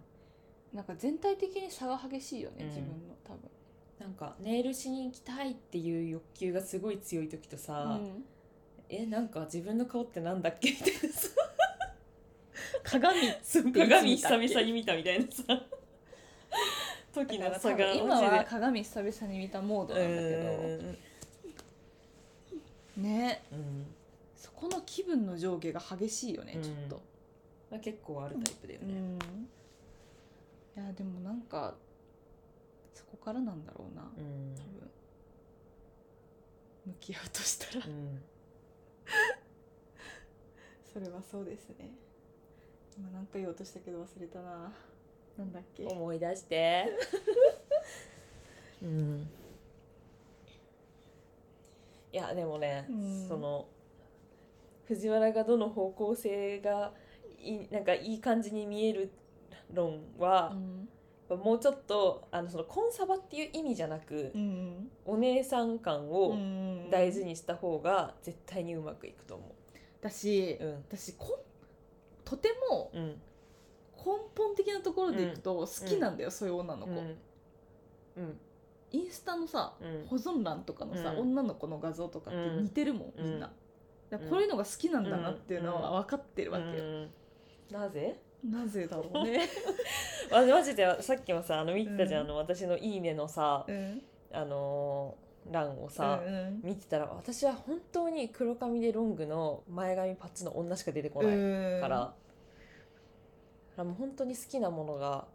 [0.71, 2.67] なんか全体的に差が激しいよね、うん。
[2.67, 3.39] 自分の多分。
[3.99, 8.23] なんかネイルしに行きたいっていう欲求がすごい強い時とさ、うん。
[8.89, 10.69] えなんか自分の顔ってなんだっけ？
[10.69, 11.16] みたいなさ
[12.89, 15.43] 鏡鏡久々に見たみたいなさ。
[17.13, 20.35] 時の差が分今はマ鏡久々に見たモードなんだけ
[22.95, 23.01] ど。
[23.01, 23.85] ねうんうん。
[24.35, 26.63] そこの気分の上下が激しいよね、うん。
[26.63, 27.01] ちょっと、
[27.69, 31.75] まあ、結構あるタイプだよね、うん、いやでもなんか
[32.93, 34.55] そこからなんだろうなうん。
[34.55, 34.89] 多分。
[36.85, 37.85] 向き合うとしたら。
[37.85, 38.23] うん。
[40.93, 41.91] それはそうですね
[42.97, 44.73] 今何か言おうとしたけど忘れたな。
[45.37, 45.85] なんだっけ。
[45.85, 46.85] 思い出して。
[48.81, 49.29] うん。
[52.11, 53.27] いやでもね、うん。
[53.27, 53.67] その
[54.85, 56.93] 藤原がどの方向性が
[57.39, 59.11] いいなんかいい感じに見える
[59.71, 60.55] 論は
[61.29, 61.39] う、ん。
[61.39, 69.51] もうちょっとあのそのコンサバっていう意味じゃなく、うんお姉さん感をうん大事にした方が絶対にうまくいくと思う。
[69.99, 70.75] 私、うん。
[70.89, 71.46] 私こん
[72.27, 73.21] とてもうん。
[73.97, 76.97] 根本的なところでいくと好きなんだよ、そういう女の子、うん。
[76.97, 78.39] うん。
[78.91, 80.05] インスタのさ、うん。
[80.07, 81.19] 保存欄とかのさ、うん。
[81.19, 83.39] 女の子の画像とかって似てるもん、うんみん。
[83.39, 87.09] な、こういうのが好きなんだなっていうのは分かってるわけよ、うん。
[87.71, 88.19] なぜ？
[88.45, 89.41] なぜだろうね、
[90.31, 92.27] あマジでさっきもさあの見てたじゃん、うん。
[92.27, 94.01] あの私の「いいね」のさ、うん、
[94.31, 96.61] あのー欄をさ、うんうん。
[96.63, 101.81] 見てたら私は本当に黒髪でロングの前髪パッツの女しか出てこないうん。
[101.81, 102.13] から、だか
[103.77, 105.27] らもう本当に好きなものが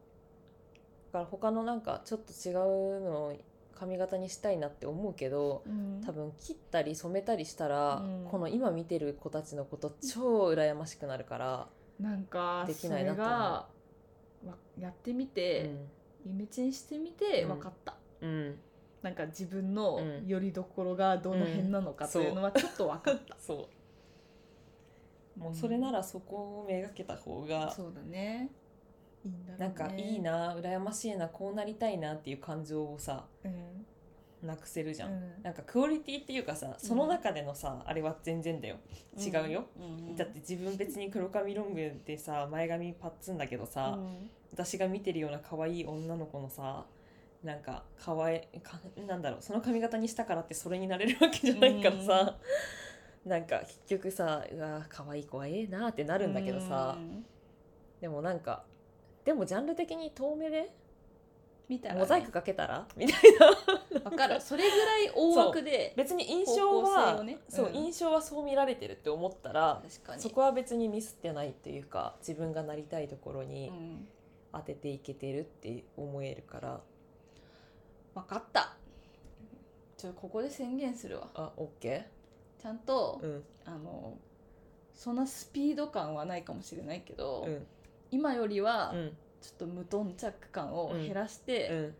[1.12, 2.54] だから他のなんかちょっと違う
[3.00, 3.36] のを
[3.74, 6.02] 髪型にしたいなって思うけどうん。
[6.04, 8.28] 多分切ったり染めたりしたら、うん。
[8.30, 11.68] この今見てる子たちのこと超羨ましくなるから、
[12.00, 15.88] なんかできないなそれがわやってみうて、ん。
[16.24, 17.48] イメチェンしてみてうん。
[17.48, 18.56] 分かった、うん、
[19.02, 20.26] なんか自分のうん。
[20.26, 23.68] よりどころがどの辺なのかというのはちょっと分かった、そ
[25.36, 25.40] う。
[25.40, 28.50] もうそれならそこをめがけた方が、そうだね。
[29.24, 29.58] いいんだね。
[29.58, 33.86] なんかいい、な羨ましいなこうなりたいなっていう感情をさうん。
[34.46, 35.42] なくせるじゃん、うん。
[35.42, 38.76] なんかクオリティっていうかさその中でのさ、あれは全然だよ。
[39.16, 40.16] 違うよ、うん。
[40.16, 44.30] だって自分別に黒髪ロングでさ前髪パッツンだけどさ、うん。
[44.52, 46.84] 私が見てるような可愛い女の子のさ
[47.42, 52.38] なんか可愛いかなんだろうその髪型にしたからってそれになれるわけじゃないからさ、
[53.24, 57.24] なんか結局さうわ可愛い子はええなってなるんだけどさ、うん。
[58.00, 58.64] でもなんか
[59.24, 60.72] でもジャンル的に遠目で
[61.68, 62.00] 見たらね。
[62.00, 62.86] モザイクかけたら？
[62.96, 63.20] みたい
[63.92, 64.00] な。
[64.04, 64.40] わかる。
[64.40, 67.38] それぐらい大枠で別に印象は、方向性をね。
[67.48, 67.74] そう、うん。
[67.74, 69.82] 印象はそう見られてるって思ったら
[70.18, 74.06] そこは別にミスってないっていうか自分がなりたいところうにん。
[74.52, 76.80] 当てていけてるって思えるから、
[78.14, 78.74] 分かった。
[79.96, 81.28] ちょここで宣言するわ。
[81.34, 82.06] あオッケ
[82.60, 83.44] ちゃんと、ーうん。
[83.64, 84.18] あの
[84.94, 87.66] そんなスピード感はないかもしれないけど、うん。
[88.10, 89.16] 今よりはうん。
[89.40, 91.94] ちょっと無頓着感を減らして、うん。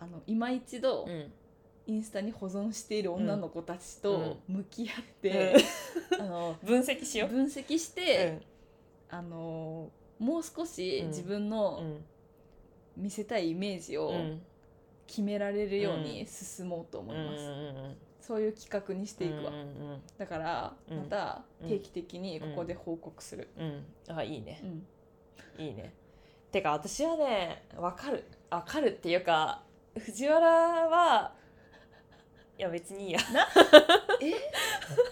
[0.00, 1.32] あの今一度うん。
[1.88, 5.56] インスタに保存している女の子たちと向き合っうて、
[6.20, 7.28] あの 分析しよう。
[7.28, 8.40] 分析して、
[9.10, 9.90] あの
[10.20, 11.08] もう少しうん。
[11.08, 12.04] 自分うのん。
[12.96, 14.42] 見せたいイメージをうん
[15.12, 19.62] 決められるように進もうと思います、うんそういう企画にしていくわ、うんう
[19.96, 20.98] んだからうん。
[20.98, 21.68] またうん。
[21.68, 23.84] 定期的にここで報告する、うん。
[24.08, 24.16] うん。
[24.16, 24.60] あいいね。
[25.58, 25.64] うん。
[25.66, 25.92] いいね。
[26.52, 28.24] てか私はねわかる。
[28.48, 29.62] わかるっていうか
[29.98, 31.32] 藤原は
[32.56, 33.18] いや別にいいや。
[34.22, 34.30] え？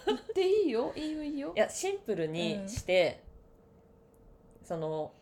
[0.07, 0.93] 言っていいよ？
[0.95, 1.23] いいよ？
[1.25, 3.23] いいよいやシンプルにして、
[4.63, 5.13] その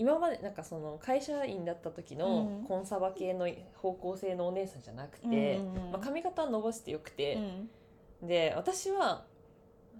[0.00, 2.64] 今までなんかその会社員だった時のうん。
[2.64, 7.34] コンサバ系の方向性のお姉さんじゃなくて、うんまあ、髪型は伸ばしてよくて
[8.22, 8.26] う、ん。
[8.26, 9.26] で私は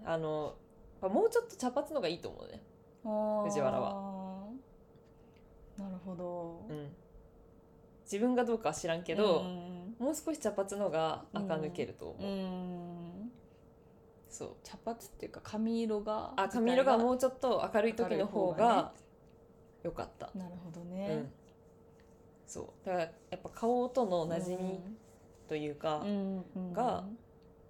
[0.03, 0.55] あの
[1.01, 2.63] まあもうちょっと茶髪のがいいと思うね、
[3.47, 4.47] 藤原は。
[5.77, 6.65] なるほど。
[6.67, 6.89] うん、
[8.03, 13.31] 自分がどうかは知らんけど、うんもう少し茶髪のが垢抜けると思う、うん。
[14.27, 14.49] そう。
[14.63, 18.93] 茶髪っていうか髪色があ髪色がもううちょっと明るい時の方が
[19.83, 21.31] 良かった、なるほどうねん、
[22.45, 22.85] そう。
[22.85, 24.79] だからやっぱ顔との馴染み
[25.47, 26.05] というか、
[26.73, 27.03] が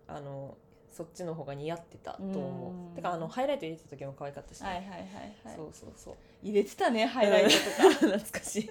[0.07, 0.57] あの
[0.89, 2.95] そっちの方が似合ってたと思う、うん。
[2.95, 4.99] てかあのハイライト入れた時も可愛かったしね、はいはいはい
[5.45, 5.55] はい。
[5.55, 6.15] そうそうそう。
[6.43, 7.89] 入れてたねハイライトとか。
[8.17, 8.69] 懐かしい。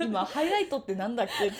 [0.00, 1.48] 今ハイライトってなんだっけ？
[1.48, 1.56] っ て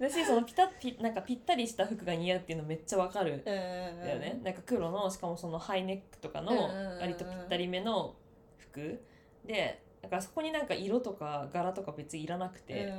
[0.00, 3.42] 私そのピタッピなんかぴったりした服が似合うっていうのめっちゃわかる。
[3.44, 8.16] だだよね、なんか黒のしかもそのハイネックとかの割とぴったりめの
[8.56, 9.00] 服
[9.46, 12.90] でだからそこになんか色とか柄とか別にいらなくて、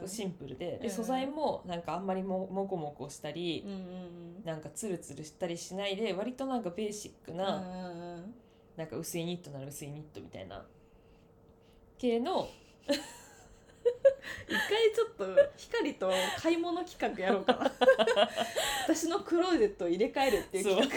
[0.00, 0.74] そうシンプルで。
[0.74, 3.64] うんで素材もなんかあんまりももこもこしたり
[4.44, 7.62] なんかツルツルしたりしないで割となんかベーシックうんな、
[8.76, 10.64] なんか薄いニットなら薄いニットみたいな。
[11.98, 12.48] 系の
[14.48, 16.10] 一回ちょっと光と
[16.40, 17.72] 買い物企画やろうかな。
[18.88, 20.90] 私のクローゼットを入れ替えるっていう企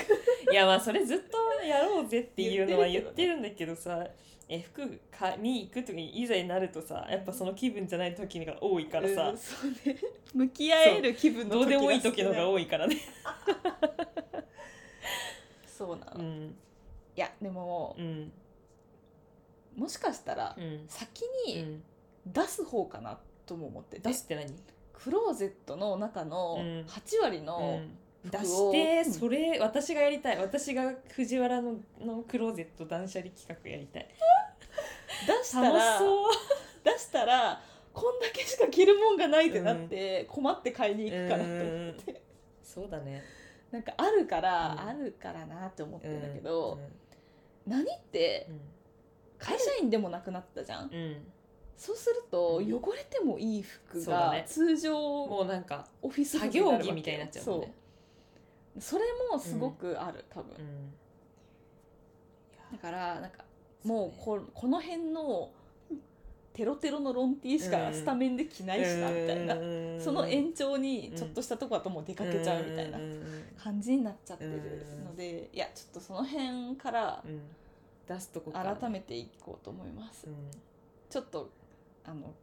[0.46, 0.52] 画。
[0.54, 4.08] いやまあそれずっとやろうぜっていうのは言ってるんだけどさ
[4.50, 10.00] え服買いに行く時にいざになるとさやっぱその気分じゃない時が多いからさ、うんそうね。
[10.34, 12.98] 向き合える気分のどうでもいい時のがい多いからね。
[15.68, 16.56] そうなの、いうん。
[17.16, 18.32] やでもうん。
[19.76, 20.86] もしかしたらうん。
[20.88, 21.84] 先にうん。
[22.26, 24.54] 出す方かなとも思ってて、出すって何？
[24.94, 26.86] クローゼットの中のうん。
[26.88, 27.98] 8割のうん
[28.32, 30.38] 出してうんそれ私がやりたい。
[30.38, 34.08] 私が藤原ののクローゼット断捨離企画やりたい。
[35.26, 36.34] 出したらそう。
[36.84, 37.62] 出したら
[37.94, 41.90] こんだけしか着るもんがないってなって困って買いに行くかなと思うん。
[41.92, 42.22] って
[42.64, 43.24] そうだね。
[43.72, 44.90] なんかあるから、うん。
[44.90, 46.80] あるからなって思ってうんんだけど、
[47.66, 47.72] うん。
[47.72, 48.60] 何ってうん。
[49.40, 51.18] 会社員でもなくなったじゃん、うん。
[51.76, 52.74] そうするとうん。
[52.74, 54.94] 汚れてもいい服が通常
[55.28, 57.74] もうなんかオフィス服作業着みたいになっちゃうもんね
[58.80, 60.56] それもすごくある、多分。
[60.58, 60.94] うん。
[62.72, 63.46] だからなんか
[63.84, 65.52] もうここの辺の
[66.54, 70.02] テロテロのロンティーしかスタメンで着ないしなみたいな、うん。
[70.02, 72.98] その延長にちょっとしたとこだともう出かけちゃうみたいな
[73.62, 74.52] 感じになっちゃってる
[75.06, 77.42] のでいやちょっとその辺からうん。
[78.08, 80.28] 出すとこ改めていこうと思います。
[80.28, 80.34] うん。
[81.10, 81.50] ちょっと
[82.06, 82.34] あの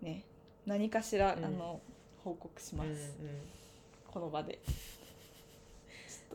[0.00, 0.24] ね
[0.66, 1.44] 何かしら、うん。
[1.44, 1.80] あの
[2.24, 3.40] 報告します、うん。
[4.12, 4.58] この場で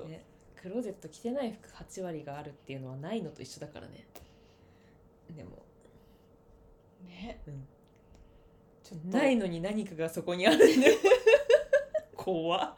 [0.06, 0.26] ね
[0.62, 4.06] クローゼット着てない服8割があるっていうのはないのと一緒だからね。
[5.36, 5.52] でも。
[7.08, 7.68] ね、うん。
[8.84, 9.18] ちょっと。
[9.18, 10.98] ないのに何かがそこにあるんだよ
[12.16, 12.76] 怖っ。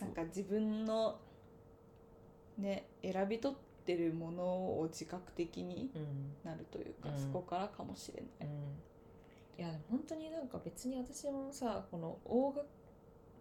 [0.00, 1.18] なんか自分の
[2.58, 6.34] ね選び取ってるものを自覚的にうん。
[6.44, 7.18] なるというか、うん。
[7.18, 8.48] そこからかもしれない、
[9.58, 9.64] うん。
[9.64, 12.68] いや本当になんか別に私もさこの大掛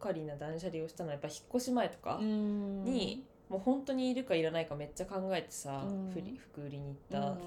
[0.04, 5.86] かりな断捨離をしたのはやっぱ引っ越し前とかにに、もう本当にいるかいらないかめっちゃ考えてさ、
[6.52, 7.38] 服売りに行った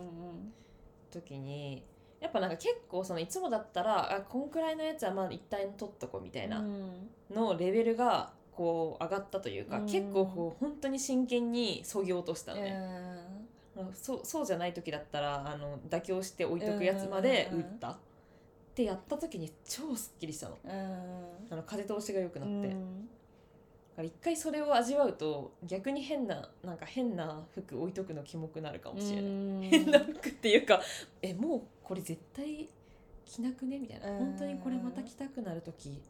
[1.11, 1.84] 時に、
[2.20, 7.11] やっぱなんか結構そのいつもだったらあこんくらいのやつはまあ一体取っとこうみたいなうん。
[7.34, 9.86] のレベルがこう上がったというか、うん。
[9.86, 12.74] 結構こう本当に真剣にそぎ落としたのね、
[13.92, 17.98] そうそうじゃない時だったらあの妥協して置いとくやつまで売った、
[18.77, 20.57] ってやった時に超すっきりしたの。
[20.57, 20.74] んうん。
[21.51, 23.09] あの風通しが良くなって、だうん。
[23.97, 29.62] から一回それを味わうと逆に変ななんか変な服置いとくのキモくなるかもしれない、うん。
[29.62, 30.83] 変な服っていうか
[31.22, 32.68] えもうこれ絶対
[33.24, 33.79] 着なくね？
[33.79, 34.18] みたいな、うん。
[34.18, 36.03] 本当にこれまた着たくなる時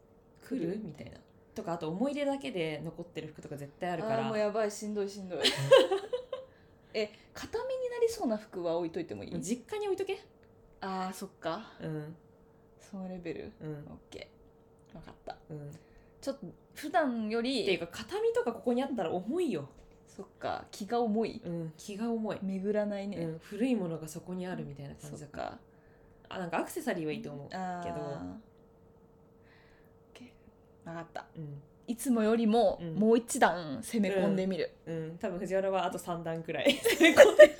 [0.43, 0.71] 来来る。
[0.71, 1.17] るみたいな。
[1.55, 4.23] とかあと思い出だけで残ってる服とか絶対あるから。
[4.23, 4.71] もうやばい。
[4.71, 5.39] しんどいしんどい。
[6.93, 9.41] え形見になりそうな服は置いといてもいい？
[9.41, 10.19] 実家に置いとけ。
[10.81, 11.71] あーそっか。
[11.79, 12.15] うん
[12.89, 13.51] そのレベル？
[13.61, 13.69] うん。
[13.69, 14.93] オッケー。
[14.93, 15.37] 分かった。
[15.49, 15.71] うん。
[16.21, 19.69] ちょっと普段よりっていうか形見とかここにあったら重いよ、
[20.07, 20.65] そっか。
[20.71, 21.41] 気が重い。
[21.45, 25.59] うん、気が重い、巡らないね、うん、古いものがそこにあるみたいな感じだから。
[26.29, 27.49] あなんかアクセサリーはいいと思う。
[27.49, 27.57] けど。
[30.85, 31.25] 分かった。
[31.35, 32.95] うん、いつもよりもうん。
[32.95, 37.57] もう一段攻め込んでみる、うん、多分藤原はあと3段くらい 攻め込んで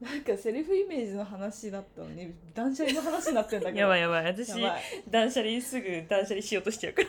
[0.00, 3.78] なんかセルフイメージの話だったのに断捨離の話になってんだけど。
[3.78, 4.24] やばいやばい。
[4.26, 4.82] 私やばい。
[5.10, 7.08] 断捨離すぐ断捨離しようとしちゃうから。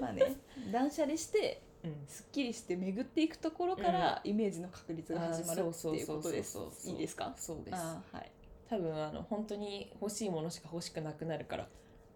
[0.00, 0.36] まあね
[0.72, 1.94] 断捨離してうん。
[2.08, 6.52] すっきりして巡っていくところから、イメージの確立が始まるあーっていうことです。
[6.52, 6.92] そうそうそうそう。
[6.92, 7.34] いいですか？
[7.36, 7.74] そうです。
[7.76, 8.30] あーはい。
[8.68, 11.68] 多分あの本当に欲しいものしか欲しくなくなるから。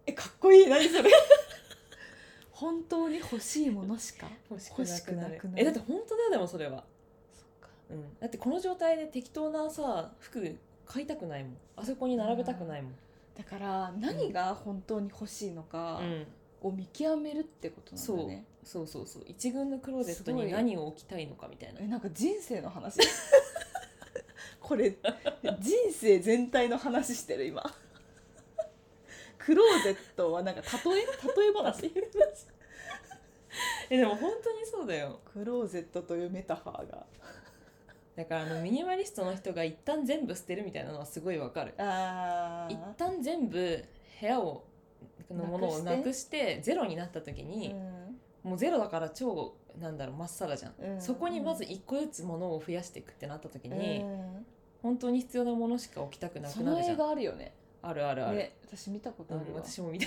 [0.05, 0.67] えかっこいい。
[0.67, 1.09] 何それ？
[2.51, 5.61] 本当に欲しいものしか欲し欲しくなくなる。
[5.61, 6.83] えだって本当だよでもそれは、
[7.91, 11.53] うん、だってこの状態で適当なさ服買いたくないもん。
[11.75, 12.93] あそこに並べたくないもん、
[13.37, 16.27] だから何が本当に欲しいのかうん、
[16.61, 18.87] を見極めるってことなんだね、そう。
[18.87, 21.79] そうそう一軍のクローゼットに何を置きたいのかみたいな。
[21.81, 22.99] えなんか人生の話。
[24.59, 24.95] これ
[25.59, 27.63] 人生全体の話してる今。
[29.37, 31.91] クローゼットはなんか例え例え話。
[33.89, 35.19] えでも本当にそうだよ。
[35.33, 37.05] クローゼットというメタファーが
[38.15, 41.73] だからあのミニマリストの人が一旦全部捨てるみたいなのはすごいわかる。
[41.77, 43.83] あ一旦全部
[44.19, 44.63] 部屋を
[45.29, 46.59] のものをななくくして？
[46.61, 47.73] ゼロになった時に、
[48.43, 51.01] もうゼロだから超なんだろうまっさらじゃん、うん。
[51.01, 54.45] そこにまず一個ずつものを増やしていくってなった時に、うん。
[54.81, 56.97] 本当に必要なものしか置きたくなくその映なるじゃん。
[56.97, 57.53] 画あるよね。
[57.81, 60.05] あるあるある、ね私見たことあるうん、わ、私も見た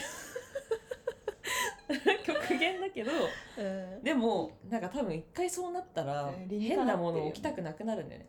[2.49, 3.11] 極限だけど
[3.59, 3.63] う
[4.01, 4.03] ん。
[4.03, 8.27] でもなんか多分一回そうなったらうん理にかなってるよね変なものを置きたくなくなるんだよね。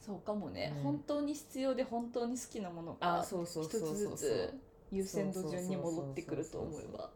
[0.00, 0.82] そうかもね、うん。
[0.82, 3.96] 本当に必要で本当に好きなものがあそうそう一つそうそう。
[3.96, 4.54] そうずつ
[4.90, 7.10] 優先度順に戻ってくると思えば。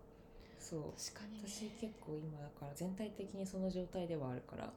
[0.60, 1.44] そう確かにね。
[1.46, 4.72] 私結構今だから全体的にその状態ではあるから。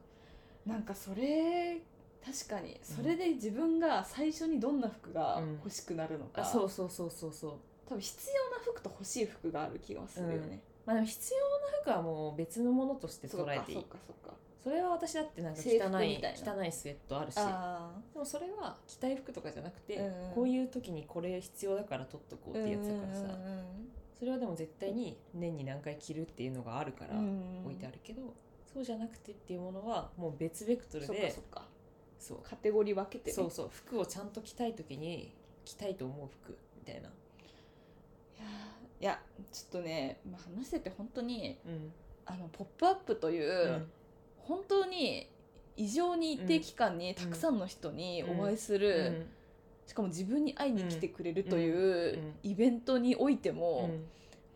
[0.66, 1.80] なんかそれ
[2.24, 2.78] 確かに。
[2.82, 7.52] それで自分が最初にどんな服が欲しくなるのか、あそうそうそうそうそう。
[7.88, 10.60] 多分必要な服と欲しい服がある気がするよね、
[10.90, 13.86] まあでも必要な服はもう別のものとして捉えていい。
[14.62, 17.34] それは私だってなんか制汚い汚いスウェットあるし。
[17.38, 23.38] あでもそれは着たい服とかじゃなくて、うんこういう時にこれ必要だから取っとこうってやつだからさ、
[24.18, 27.14] それはでも絶対に年に何回着るっていうのがあるから
[27.64, 28.34] 置いてあるるけど、
[28.72, 31.64] そうじゃなくてっていうものはもう別ベクトルそっかでそっか。
[32.18, 32.38] そう。
[32.42, 33.34] カテゴリー分けてね。
[33.34, 33.70] そうそう。
[33.72, 35.32] 服をちゃんと着たい時に
[35.64, 37.08] 着たいと思う服みたいな。
[39.00, 39.18] いや
[39.50, 41.92] ちょっとね、まあ、話してて本当にうん。
[42.26, 43.86] あの「ポップアップという、
[44.38, 45.28] 本当に
[45.76, 49.26] 異常に一定期間にたくさんの人にお会いする、
[49.86, 52.34] しかも自分に会いに来てくれるといううん。
[52.44, 54.04] イベントにおいてうも、ん。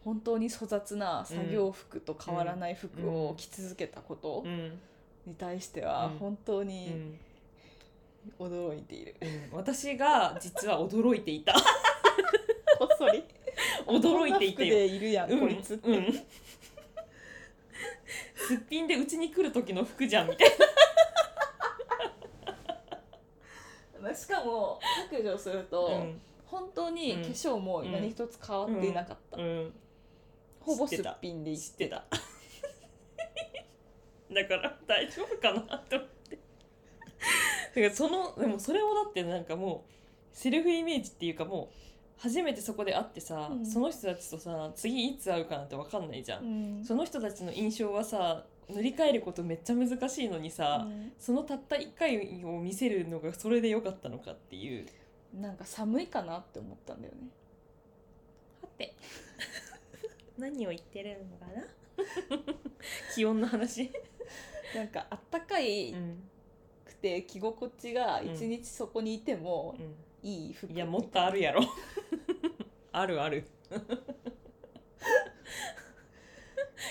[0.05, 3.09] 本当に粗雑な作業服と変わらない服うん。
[3.09, 4.79] を着続けたことうん。
[5.27, 6.19] に対してはうん。
[6.19, 7.19] 本当うにん。
[8.39, 9.17] 驚いている。
[9.51, 9.59] うん。
[9.59, 11.55] 私が実は驚いていた。
[12.79, 13.25] こっそり
[13.87, 14.74] 驚いていてよ。
[14.76, 15.89] でいるやん、うんこいつって。
[15.89, 16.12] うん
[18.37, 20.49] すっぴんでうちに来る時の服じゃんみたい
[24.03, 24.78] まあしかも
[25.11, 26.20] 白状すると、な、うん。
[26.45, 29.72] 本当に化粧も何一つ変わっていなかった、うん、
[30.61, 32.05] ほぼすっぴんでい知ってた。
[34.35, 36.37] だから大丈夫かなって思って。
[37.74, 41.74] だからそのでもそれをだってなんかもうセルフイメージっていうかもう
[42.17, 43.67] 初めてそこで会ってさ、うん。
[43.67, 46.85] その人たちとさ次いつ会うかなんて分かんないじゃん、うん。
[46.85, 50.87] その人たちの印象はさ塗り替えることめっちゃ難しいのにさ、
[51.19, 54.83] そのたった1回を見せるのがそれでよかったのかっていう。
[54.83, 54.89] うん
[55.41, 57.29] なんか寒いかなって思ったんだよね。
[58.62, 58.95] はて。
[60.39, 62.55] 何を言ってるのかな？
[63.15, 63.91] 気温の話、
[64.75, 66.23] なんかあったかいん。
[66.85, 69.77] くて着心地が一日そこにいても
[70.25, 71.61] いい服、いやもっとあるやろ。
[72.93, 73.45] あるある。
[73.70, 73.79] 化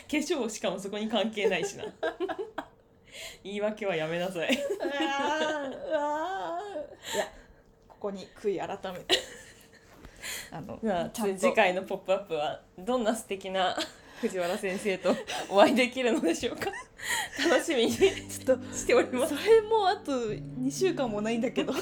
[0.09, 1.85] 粧しかもそこに関係ないしな。
[3.43, 4.53] 言い訳はやめなさい。
[4.53, 4.61] いや
[7.87, 9.15] ここに悔い改めて。
[10.51, 10.79] あの
[11.35, 13.75] 次回の「ポップアップはどんな素敵な
[14.21, 15.15] 藤原先生と
[15.49, 16.71] お会いできるのでしょうか。
[17.49, 19.35] 楽しみにちょっとしております。
[19.35, 21.73] それもあと2週間もないんだけど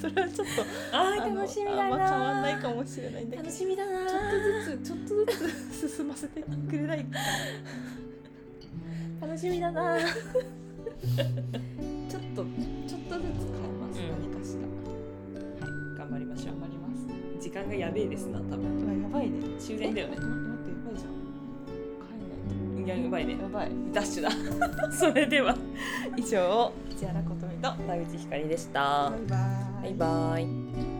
[0.00, 3.48] それはちょっとああの楽しみだなま変わんないかもしれないんだけど。
[3.48, 4.36] 楽しみだなちょっと
[4.70, 7.18] ずつちょっとずつ進ませてくれないか。
[9.20, 10.12] 楽しみだなちょっ
[11.14, 11.24] と
[12.08, 12.48] ちょっとずつ
[12.88, 14.10] 変えます、うん。
[14.10, 14.62] 何かしら。
[15.98, 17.06] 頑張りましょ頑張ります。
[17.38, 19.02] う時間がやべえですな多分。
[19.02, 19.40] やばいね。
[19.58, 20.16] 終電だよね。
[20.16, 21.22] え待って待ってやばいじゃん。
[23.04, 23.36] やばいね。
[23.36, 23.70] とやばい。
[23.92, 24.30] ダッシュだ。
[24.92, 25.56] それでは
[26.16, 29.10] 以上市原琴美と田口ひかりでした。
[29.10, 29.36] バイバ
[29.68, 30.91] イバイバイ。